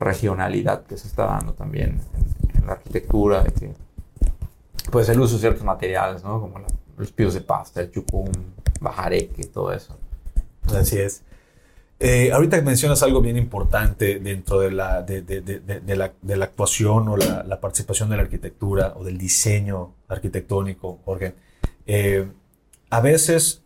regionalidad 0.00 0.84
que 0.84 0.96
se 0.96 1.06
está 1.06 1.26
dando 1.26 1.52
también 1.54 2.00
en, 2.52 2.60
en 2.60 2.66
la 2.66 2.72
arquitectura, 2.72 3.42
de 3.44 3.52
que 3.52 3.74
pues 4.90 5.08
el 5.08 5.20
uso 5.20 5.34
de 5.34 5.40
ciertos 5.40 5.62
materiales, 5.64 6.24
¿no? 6.24 6.40
Como 6.40 6.58
la- 6.58 6.66
los 7.02 7.12
pisos 7.12 7.34
de 7.34 7.40
pasta, 7.42 7.80
el 7.80 7.90
chucum, 7.90 8.30
bajareque, 8.80 9.44
todo 9.46 9.72
eso. 9.72 9.96
Así 10.74 10.98
es. 10.98 11.22
Eh, 12.00 12.32
ahorita 12.32 12.60
mencionas 12.62 13.02
algo 13.04 13.20
bien 13.20 13.36
importante 13.36 14.18
dentro 14.18 14.58
de 14.58 14.72
la, 14.72 15.02
de, 15.02 15.22
de- 15.22 15.40
de- 15.40 15.96
la, 15.96 16.12
la 16.26 16.44
actuación 16.44 17.08
o 17.08 17.16
la, 17.16 17.44
la 17.44 17.60
participación 17.60 18.10
de 18.10 18.16
la 18.16 18.22
arquitectura 18.22 18.94
o 18.96 19.04
del 19.04 19.18
diseño 19.18 19.94
arquitectónico, 20.08 20.98
Jorge. 21.04 21.34
Eh, 21.86 22.26
a 22.90 23.00
veces 23.00 23.62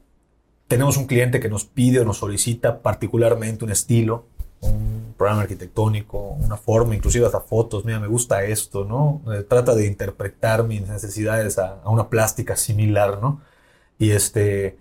tenemos 0.69 0.97
un 0.99 1.07
cliente 1.07 1.41
que 1.41 1.49
nos 1.49 1.65
pide 1.65 2.01
o 2.01 2.05
nos 2.05 2.19
solicita 2.19 2.83
particularmente 2.83 3.65
un 3.65 3.71
estilo, 3.71 4.27
un 4.61 4.96
programa 5.17 5.43
arquitectónico, 5.43 6.19
una 6.19 6.57
forma, 6.57 6.95
inclusive 6.95 7.27
hasta 7.27 7.41
fotos. 7.41 7.85
Mira, 7.85 8.01
me 8.01 8.07
gusta 8.07 8.45
esto, 8.45 8.85
¿no? 8.85 9.23
Eh, 9.33 9.43
trata 9.43 9.75
de 9.75 9.87
interpretar 9.87 10.65
mis 10.65 10.87
necesidades 10.89 11.59
a, 11.59 11.81
una 11.87 12.09
plástica 12.09 12.57
similar, 12.57 13.21
¿no? 13.21 13.41
Y 13.99 14.11
este... 14.13 14.79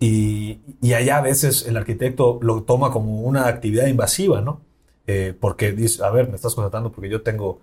Y, 0.00 0.60
allá 0.94 1.18
a 1.18 1.20
veces 1.20 1.66
el 1.66 1.76
arquitecto 1.76 2.38
lo 2.42 2.62
toma 2.62 2.90
como 2.90 3.20
una 3.22 3.46
actividad 3.48 3.86
invasiva, 3.86 4.40
¿no? 4.40 4.60
Eh, 5.06 5.34
porque 5.38 5.72
dice, 5.72 6.04
a 6.04 6.10
ver, 6.10 6.28
me 6.28 6.36
estás 6.36 6.54
contratando 6.54 6.92
porque 6.92 7.10
yo 7.10 7.22
tengo 7.22 7.60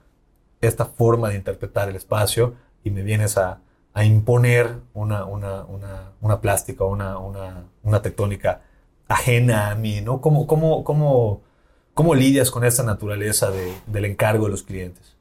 esta 0.61 0.85
forma 0.85 1.29
de 1.29 1.35
interpretar 1.35 1.89
el 1.89 1.95
espacio 1.95 2.55
y 2.83 2.91
me 2.91 3.01
vienes 3.03 3.37
a, 3.37 3.61
a 3.93 4.05
imponer 4.05 4.77
una, 4.93 5.25
una, 5.25 5.65
una, 5.65 6.11
una 6.21 6.41
plástica, 6.41 6.83
una, 6.85 7.17
una 7.17 8.01
tectónica 8.01 8.61
ajena 9.07 9.71
a 9.71 9.75
mí, 9.75 10.01
¿no? 10.01 10.21
¿Cómo, 10.21 10.47
cómo, 10.47 10.83
cómo, 10.83 11.41
cómo 11.97 12.15
lidias 12.15 12.49
con 12.51 12.63
esta 12.63 12.83
naturaleza 12.83 13.51
de- 13.51 13.73
del 13.87 14.05
encargo 14.05 14.45
de 14.45 14.51
los 14.51 14.63
clientes? 14.63 15.15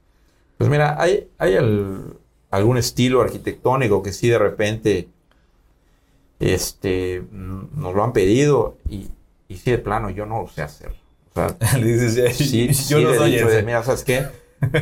Pues 0.58 0.70
mira, 0.70 1.00
hay, 1.02 1.28
hay 1.38 1.54
el- 1.54 2.18
algún 2.50 2.76
estilo 2.76 3.20
arquitectónico 3.22 4.02
que 4.02 4.12
sí 4.12 4.28
de 4.28 4.38
repente 4.38 5.08
este, 6.38 7.24
nos 7.30 7.94
lo 7.94 8.04
han 8.04 8.12
pedido 8.12 8.76
y, 8.88 9.08
y 9.48 9.56
sí 9.56 9.70
de 9.70 9.78
plano 9.78 10.10
yo 10.10 10.26
no 10.26 10.42
lo 10.42 10.48
sé 10.48 10.62
hacer. 10.62 10.92
O 11.30 11.34
sea, 11.34 11.56
Le 11.78 11.86
dices, 11.86 12.16
"Eh, 12.18 12.32
sí, 12.34 12.68
yo 12.68 12.74
sí 12.98 13.04
no 13.04 13.10
le 13.10 13.16
soy 13.18 13.32
dicho 13.32 13.46
de, 13.48 13.56
ese". 13.58 13.62
mira, 13.66 13.82
¿sabes 13.82 14.04
qué? 14.04 14.26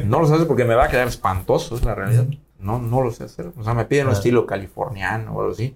No 0.05 0.21
lo 0.21 0.27
sé 0.27 0.35
hacer 0.35 0.47
porque 0.47 0.65
me 0.65 0.75
va 0.75 0.85
a 0.85 0.89
quedar 0.89 1.09
espantoso, 1.09 1.75
es 1.77 1.85
la 1.85 1.95
realidad. 1.95 2.27
No, 2.59 2.79
no 2.79 3.03
lo 3.03 3.11
sé 3.11 3.25
hacer. 3.25 3.53
O 3.57 3.65
sea, 3.65 3.75
me 3.75 3.85
piden 3.85 4.07
un 4.07 4.13
estilo 4.13 4.47
californiano 4.47 5.33
o 5.35 5.41
algo 5.41 5.53
así. 5.53 5.75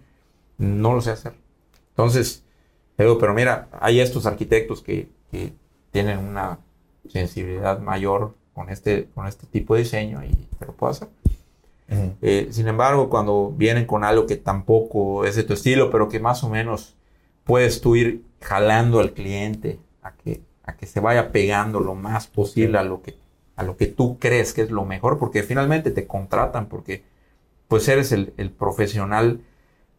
No 0.58 0.94
lo 0.94 1.00
sé 1.00 1.10
hacer. 1.10 1.34
Entonces, 1.90 2.42
digo, 2.96 3.18
pero 3.18 3.34
mira, 3.34 3.68
hay 3.80 4.00
estos 4.00 4.24
arquitectos 4.26 4.82
que, 4.82 5.08
que 5.30 5.52
tienen 5.90 6.18
una 6.18 6.58
sensibilidad 7.08 7.80
mayor 7.80 8.34
con 8.54 8.70
este, 8.70 9.08
con 9.14 9.26
este 9.26 9.46
tipo 9.46 9.74
de 9.74 9.82
diseño 9.82 10.22
y 10.24 10.34
te 10.58 10.66
lo 10.66 10.72
puedo 10.72 10.90
hacer. 10.90 11.08
Eh, 12.20 12.48
sin 12.50 12.68
embargo, 12.68 13.08
cuando 13.08 13.54
vienen 13.56 13.86
con 13.86 14.04
algo 14.04 14.26
que 14.26 14.36
tampoco 14.36 15.24
es 15.24 15.36
de 15.36 15.44
tu 15.44 15.54
estilo, 15.54 15.90
pero 15.90 16.08
que 16.08 16.20
más 16.20 16.44
o 16.44 16.50
menos 16.50 16.94
puedes 17.44 17.80
tú 17.80 17.96
ir 17.96 18.24
jalando 18.42 19.00
al 19.00 19.12
cliente 19.12 19.78
a 20.02 20.12
que, 20.12 20.42
a 20.64 20.76
que 20.76 20.86
se 20.86 21.00
vaya 21.00 21.32
pegando 21.32 21.80
lo 21.80 21.94
más 21.94 22.26
posible 22.26 22.78
a 22.78 22.82
lo 22.82 23.00
que 23.02 23.16
a 23.56 23.64
lo 23.64 23.76
que 23.76 23.86
tú 23.86 24.18
crees 24.20 24.52
que 24.52 24.62
es 24.62 24.70
lo 24.70 24.84
mejor, 24.84 25.18
porque 25.18 25.42
finalmente 25.42 25.90
te 25.90 26.06
contratan, 26.06 26.66
porque 26.66 27.02
pues 27.66 27.88
eres 27.88 28.12
el, 28.12 28.32
el 28.36 28.52
profesional 28.52 29.40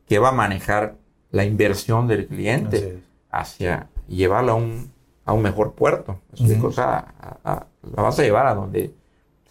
que 0.07 0.17
va 0.17 0.29
a 0.29 0.31
manejar 0.31 0.95
la 1.31 1.43
inversión 1.43 2.07
del 2.07 2.27
cliente 2.27 2.99
hacia 3.29 3.89
llevarla 4.07 4.53
a 4.53 4.55
un, 4.55 4.91
a 5.29 5.33
un 5.33 5.41
mejor 5.41 5.73
puerto. 5.73 6.19
O 6.63 6.71
sea, 6.71 7.13
la 7.43 8.01
vas 8.03 8.19
a 8.19 8.23
llevar 8.23 8.47
a 8.47 8.55
donde, 8.55 8.93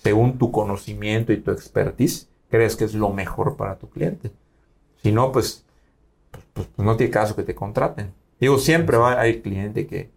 según 0.03 0.39
tu 0.39 0.51
conocimiento 0.51 1.33
y 1.33 1.39
tu 1.39 1.51
expertise, 1.51 2.29
crees 2.51 2.77
que 2.77 2.85
es 2.85 2.95
lo 2.95 3.11
mejor 3.11 3.57
para 3.57 3.77
tu 3.77 3.89
cliente. 3.89 4.31
Si 5.03 5.13
no, 5.13 5.31
pues, 5.31 5.65
pues, 6.31 6.45
pues, 6.53 6.69
pues 6.75 6.87
no 6.87 6.97
tiene 6.97 7.13
caso 7.13 7.37
que 7.37 7.43
te 7.43 7.55
contraten. 7.55 8.13
Digo, 8.41 8.59
siempre 8.59 8.97
va 8.97 9.13
a 9.13 9.21
haber 9.21 9.43
cliente 9.43 9.87
que, 9.87 10.11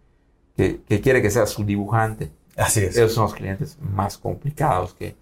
que, 0.56 0.80
que 0.82 1.00
quiere 1.00 1.22
que 1.22 1.30
sea 1.30 1.46
su 1.46 1.64
dibujante 1.64 2.30
Así 2.56 2.80
es. 2.80 2.96
Esos 2.96 3.14
son 3.14 3.24
los 3.24 3.34
clientes 3.34 3.78
más 3.80 4.18
complicados 4.18 4.94
que, 4.94 5.16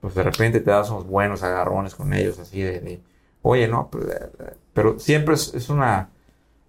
pues 0.00 0.14
de 0.14 0.22
repente 0.22 0.60
te 0.60 0.70
das 0.70 0.90
unos 0.90 1.06
buenos 1.06 1.42
agarrones 1.42 1.94
con 1.94 2.12
ellos, 2.12 2.38
así 2.38 2.62
de, 2.62 3.00
oye, 3.42 3.68
no, 3.68 3.90
pero, 4.72 4.98
siempre 4.98 5.34
es, 5.34 5.68
una, 5.68 6.10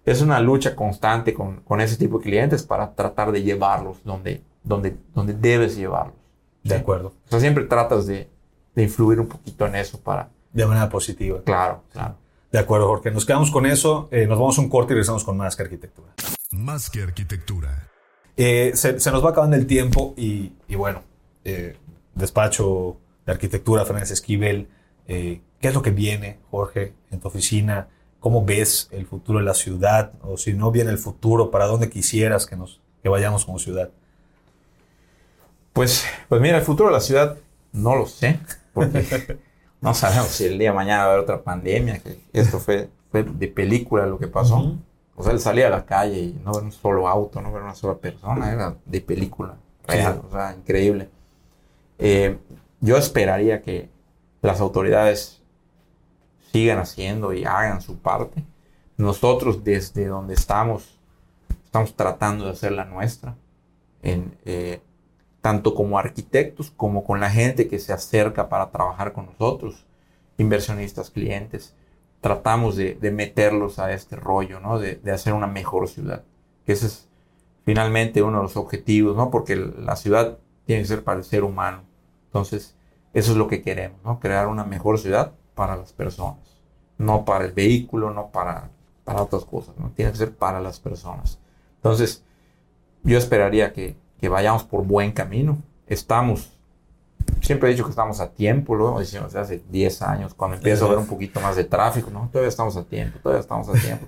es 0.04 0.22
una 0.22 0.40
lucha 0.40 0.74
constante 0.74 1.34
con, 1.34 1.60
con, 1.60 1.80
ese 1.80 1.96
tipo 1.96 2.18
de 2.18 2.24
clientes 2.24 2.62
para 2.62 2.94
tratar 2.94 3.32
de 3.32 3.42
llevarlos 3.42 4.02
donde, 4.04 4.42
donde, 4.62 4.96
donde 5.14 5.34
debes 5.34 5.76
llevarlos. 5.76 6.16
De 6.62 6.74
acuerdo. 6.74 7.14
O 7.26 7.30
sea, 7.30 7.40
siempre 7.40 7.64
tratas 7.64 8.06
de, 8.06 8.28
de 8.74 8.82
influir 8.82 9.20
un 9.20 9.28
poquito 9.28 9.66
en 9.66 9.76
eso 9.76 10.00
para... 10.00 10.30
De 10.52 10.66
manera 10.66 10.88
positiva. 10.88 11.40
Claro, 11.44 11.82
claro. 11.92 12.16
De 12.50 12.58
acuerdo, 12.58 12.86
Jorge. 12.88 13.10
Nos 13.10 13.26
quedamos 13.26 13.50
con 13.50 13.66
eso. 13.66 14.08
Eh, 14.10 14.26
nos 14.26 14.38
vamos 14.38 14.58
a 14.58 14.62
un 14.62 14.68
corte 14.68 14.92
y 14.92 14.94
regresamos 14.94 15.24
con 15.24 15.36
más 15.36 15.54
que 15.54 15.62
arquitectura. 15.62 16.14
Más 16.52 16.88
que 16.88 17.02
arquitectura. 17.02 17.88
Eh, 18.40 18.70
se, 18.74 18.92
nos 19.10 19.24
va 19.24 19.30
acabando 19.30 19.56
el 19.56 19.66
tiempo 19.66 20.14
y, 20.16 20.52
bueno, 20.76 21.02
eh, 21.44 21.76
despacho 22.14 22.96
de 23.26 23.32
arquitectura, 23.32 23.84
Fernández 23.84 24.12
Esquivel, 24.12 24.68
eh, 25.08 25.40
¿qué 25.60 25.68
es 25.68 25.74
lo 25.74 25.82
que 25.82 25.90
viene, 25.90 26.38
Jorge, 26.48 26.94
en 27.10 27.18
tu 27.18 27.26
oficina? 27.26 27.88
¿Cómo 28.20 28.44
ves 28.44 28.88
el 28.90 29.06
futuro 29.06 29.38
de 29.38 29.44
la 29.44 29.54
ciudad? 29.54 30.12
O 30.22 30.36
si 30.36 30.52
no 30.52 30.70
viene 30.70 30.90
el 30.90 30.98
futuro, 30.98 31.50
¿para 31.50 31.66
dónde 31.66 31.88
quisieras 31.88 32.46
que, 32.46 32.56
nos, 32.56 32.80
que 33.02 33.08
vayamos 33.08 33.44
como 33.44 33.58
ciudad? 33.58 33.90
Pues, 35.72 36.04
pues 36.28 36.40
mira, 36.40 36.58
el 36.58 36.64
futuro 36.64 36.88
de 36.88 36.94
la 36.94 37.00
ciudad 37.00 37.36
no 37.72 37.94
lo 37.94 38.06
sé, 38.06 38.40
porque 38.72 39.38
no 39.80 39.94
sabemos 39.94 40.28
si 40.28 40.46
el 40.46 40.58
día 40.58 40.70
de 40.70 40.76
mañana 40.76 41.04
va 41.04 41.04
a 41.04 41.08
haber 41.12 41.22
otra 41.22 41.42
pandemia, 41.42 42.00
que 42.00 42.18
esto 42.32 42.58
fue, 42.58 42.90
fue 43.10 43.22
de 43.22 43.48
película 43.48 44.06
lo 44.06 44.18
que 44.18 44.26
pasó. 44.26 44.76
O 45.14 45.22
sea, 45.22 45.32
él 45.32 45.40
salía 45.40 45.68
a 45.68 45.70
la 45.70 45.84
calle 45.84 46.18
y 46.18 46.40
no 46.44 46.52
ver 46.52 46.64
un 46.64 46.72
solo 46.72 47.08
auto, 47.08 47.40
no 47.40 47.52
ver 47.52 47.62
una 47.62 47.74
sola 47.74 47.96
persona, 47.96 48.52
era 48.52 48.76
de 48.84 49.00
película 49.00 49.56
real, 49.86 50.22
o 50.26 50.30
sea, 50.30 50.54
increíble. 50.56 51.08
Eh, 51.98 52.38
yo 52.80 52.96
esperaría 52.96 53.62
que 53.62 53.88
las 54.42 54.60
autoridades 54.60 55.37
sigan 56.52 56.78
haciendo 56.78 57.32
y 57.32 57.44
hagan 57.44 57.80
su 57.80 57.98
parte. 57.98 58.44
Nosotros 58.96 59.64
desde 59.64 60.06
donde 60.06 60.34
estamos, 60.34 60.98
estamos 61.64 61.94
tratando 61.94 62.46
de 62.46 62.52
hacer 62.52 62.72
la 62.72 62.84
nuestra, 62.84 63.36
en, 64.02 64.36
eh, 64.44 64.80
tanto 65.40 65.74
como 65.74 65.98
arquitectos 65.98 66.70
como 66.70 67.04
con 67.04 67.20
la 67.20 67.30
gente 67.30 67.68
que 67.68 67.78
se 67.78 67.92
acerca 67.92 68.48
para 68.48 68.70
trabajar 68.70 69.12
con 69.12 69.26
nosotros, 69.26 69.86
inversionistas, 70.36 71.10
clientes 71.10 71.74
tratamos 72.20 72.76
de, 72.76 72.98
meterlos 73.12 73.78
a 73.78 73.92
este 73.92 74.16
rollo, 74.16 74.60
¿no? 74.60 74.78
De, 74.78 75.00
hacer 75.12 75.32
una 75.32 75.46
mejor 75.46 75.88
ciudad. 75.88 76.24
Que 76.66 76.72
ese 76.72 76.86
es 76.86 77.08
finalmente 77.64 78.22
uno 78.22 78.38
de 78.38 78.42
los 78.44 78.56
objetivos, 78.56 79.16
¿no? 79.16 79.30
Porque 79.30 79.56
la 79.56 79.96
ciudad 79.96 80.38
tiene 80.64 80.82
que 80.82 80.88
ser 80.88 81.04
para 81.04 81.18
el 81.18 81.24
ser 81.24 81.44
humano. 81.44 81.82
Entonces, 82.26 82.76
eso 83.14 83.32
es 83.32 83.38
lo 83.38 83.48
que 83.48 83.62
queremos, 83.62 84.00
¿no? 84.04 84.20
Crear 84.20 84.48
una 84.48 84.64
mejor 84.64 84.98
ciudad 84.98 85.32
para 85.58 85.74
las 85.76 85.92
personas. 85.92 86.38
No 86.98 87.24
para 87.24 87.44
el 87.44 87.52
vehículo, 87.52 88.12
no 88.12 88.28
para, 88.28 88.70
para 89.02 89.22
otras 89.22 89.44
cosas, 89.44 89.76
¿no? 89.76 89.90
Tiene 89.90 90.12
que 90.12 90.18
ser 90.18 90.36
para 90.36 90.60
las 90.60 90.78
personas. 90.78 91.40
Entonces, 91.78 92.22
yo 93.02 93.18
esperaría 93.18 93.72
que, 93.72 93.96
que 94.20 94.28
vayamos 94.28 94.62
por 94.62 94.84
buen 94.84 95.10
camino. 95.10 95.58
Estamos 95.88 96.52
siempre 97.40 97.68
he 97.68 97.72
dicho 97.72 97.84
que 97.84 97.90
estamos 97.90 98.20
a 98.20 98.30
tiempo, 98.30 98.74
lo 98.74 98.98
decimos 98.98 99.34
hace 99.34 99.62
10 99.68 100.02
años, 100.02 100.34
cuando 100.34 100.56
empiezo 100.56 100.86
a 100.86 100.90
ver 100.90 100.98
un 100.98 101.06
poquito 101.06 101.40
más 101.40 101.56
de 101.56 101.64
tráfico, 101.64 102.10
¿no? 102.10 102.28
Todavía 102.32 102.48
estamos 102.48 102.76
a 102.76 102.84
tiempo, 102.84 103.18
todavía 103.18 103.40
estamos 103.40 103.68
a 103.68 103.72
tiempo. 103.72 104.06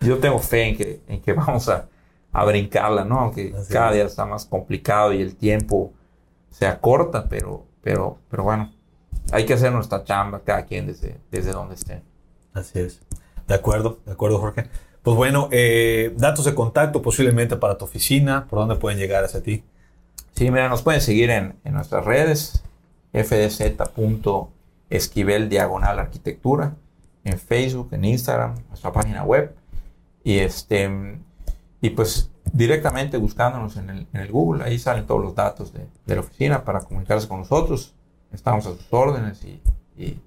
Yo 0.00 0.18
tengo 0.18 0.38
fe 0.38 0.68
en 0.68 0.76
que, 0.76 1.00
en 1.08 1.20
que 1.20 1.32
vamos 1.32 1.68
a, 1.68 1.88
a 2.32 2.44
brincarla, 2.44 3.04
¿no? 3.04 3.18
Aunque 3.20 3.52
cada 3.68 3.92
día 3.92 4.04
está 4.04 4.24
más 4.24 4.46
complicado 4.46 5.12
y 5.12 5.20
el 5.20 5.36
tiempo 5.36 5.92
se 6.50 6.66
acorta, 6.66 7.28
pero, 7.28 7.64
pero, 7.82 8.18
pero 8.30 8.44
bueno, 8.44 8.72
hay 9.32 9.46
que 9.46 9.54
hacer 9.54 9.72
nuestra 9.72 10.04
chamba 10.04 10.40
cada 10.44 10.66
quien 10.66 10.86
desde, 10.86 11.18
desde 11.30 11.52
donde 11.52 11.74
esté. 11.74 12.02
Así 12.52 12.80
es. 12.80 13.00
De 13.46 13.54
acuerdo, 13.54 14.00
de 14.04 14.12
acuerdo, 14.12 14.38
Jorge. 14.38 14.68
Pues 15.02 15.16
bueno, 15.16 15.48
eh, 15.50 16.14
datos 16.16 16.44
de 16.44 16.54
contacto 16.54 17.00
posiblemente 17.00 17.56
para 17.56 17.78
tu 17.78 17.84
oficina, 17.86 18.46
por 18.48 18.58
dónde 18.58 18.76
pueden 18.76 18.98
llegar 18.98 19.24
hacia 19.24 19.42
ti. 19.42 19.64
Sí, 20.32 20.50
mira, 20.50 20.68
nos 20.68 20.82
pueden 20.82 21.00
seguir 21.00 21.30
en, 21.30 21.58
nuestras 21.64 22.04
redes, 22.04 22.62
fdz.esquivel 23.12 24.48
diagonal 25.48 25.98
arquitectura, 25.98 26.74
en 27.24 27.38
Facebook, 27.38 27.88
en 27.92 28.04
Instagram, 28.04 28.56
nuestra 28.68 28.92
página 28.92 29.24
web. 29.24 29.54
Y 30.22 30.38
este 30.38 31.18
y 31.80 31.90
pues 31.90 32.30
directamente 32.52 33.16
buscándonos 33.16 33.76
en 33.76 33.90
el, 33.90 34.06
en 34.12 34.20
el 34.20 34.30
Google, 34.30 34.64
ahí 34.64 34.78
salen 34.78 35.06
todos 35.06 35.22
los 35.22 35.34
datos 35.34 35.72
de, 35.72 35.86
la 36.06 36.20
oficina 36.20 36.64
para 36.64 36.80
comunicarse 36.80 37.28
con 37.28 37.40
nosotros. 37.40 37.94
Estamos 38.32 38.66
a 38.66 38.70
sus 38.70 38.86
órdenes 38.90 39.44
y, 39.44 39.60
y 39.96 40.20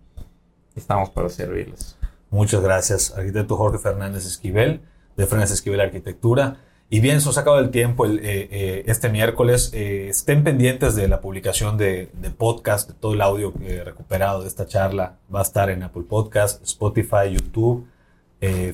estamos 0.75 1.09
para 1.09 1.29
servirles. 1.29 1.97
Muchas 2.29 2.61
gracias, 2.61 3.13
arquitecto 3.15 3.55
Jorge 3.57 3.77
Fernández 3.77 4.25
Esquivel, 4.25 4.81
de 5.15 5.27
Fernández 5.27 5.51
Esquivel 5.51 5.81
Arquitectura. 5.81 6.57
Y 6.89 6.99
bien, 6.99 7.21
se 7.21 7.29
ha 7.29 7.41
acabado 7.41 7.63
el 7.63 7.71
tiempo 7.71 8.05
el, 8.05 8.19
eh, 8.19 8.47
eh, 8.51 8.83
este 8.85 9.09
miércoles. 9.09 9.71
Eh, 9.73 10.09
estén 10.09 10.43
pendientes 10.43 10.95
de 10.95 11.07
la 11.07 11.21
publicación 11.21 11.77
de, 11.77 12.09
de, 12.13 12.29
podcast, 12.29 12.87
de 12.87 12.93
todo 12.93 13.13
el 13.13 13.21
audio 13.21 13.51
he 13.61 13.83
recuperado 13.83 14.43
de 14.43 14.47
esta 14.47 14.67
charla. 14.67 15.17
Va 15.33 15.39
a 15.39 15.41
estar 15.41 15.71
en 15.71 15.81
Apple 15.81 16.03
Podcast, 16.07 16.61
Spotify, 16.63 17.31
YouTube, 17.31 17.87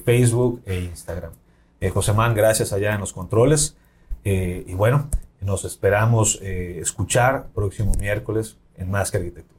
Facebook 0.04 0.62
e 0.66 0.82
Instagram. 0.82 1.32
José 1.94 2.12
Man, 2.12 2.34
gracias 2.34 2.74
allá 2.74 2.94
en 2.94 3.00
los 3.00 3.14
controles. 3.14 3.78
y 4.26 4.74
bueno, 4.74 5.10
nos 5.40 5.64
esperamos 5.64 6.42
escuchar 6.42 7.48
próximo 7.54 7.94
miércoles 8.00 8.58
en 8.80 8.90
Más 8.90 9.12
que 9.12 9.18
Arquitectura. 9.18 9.59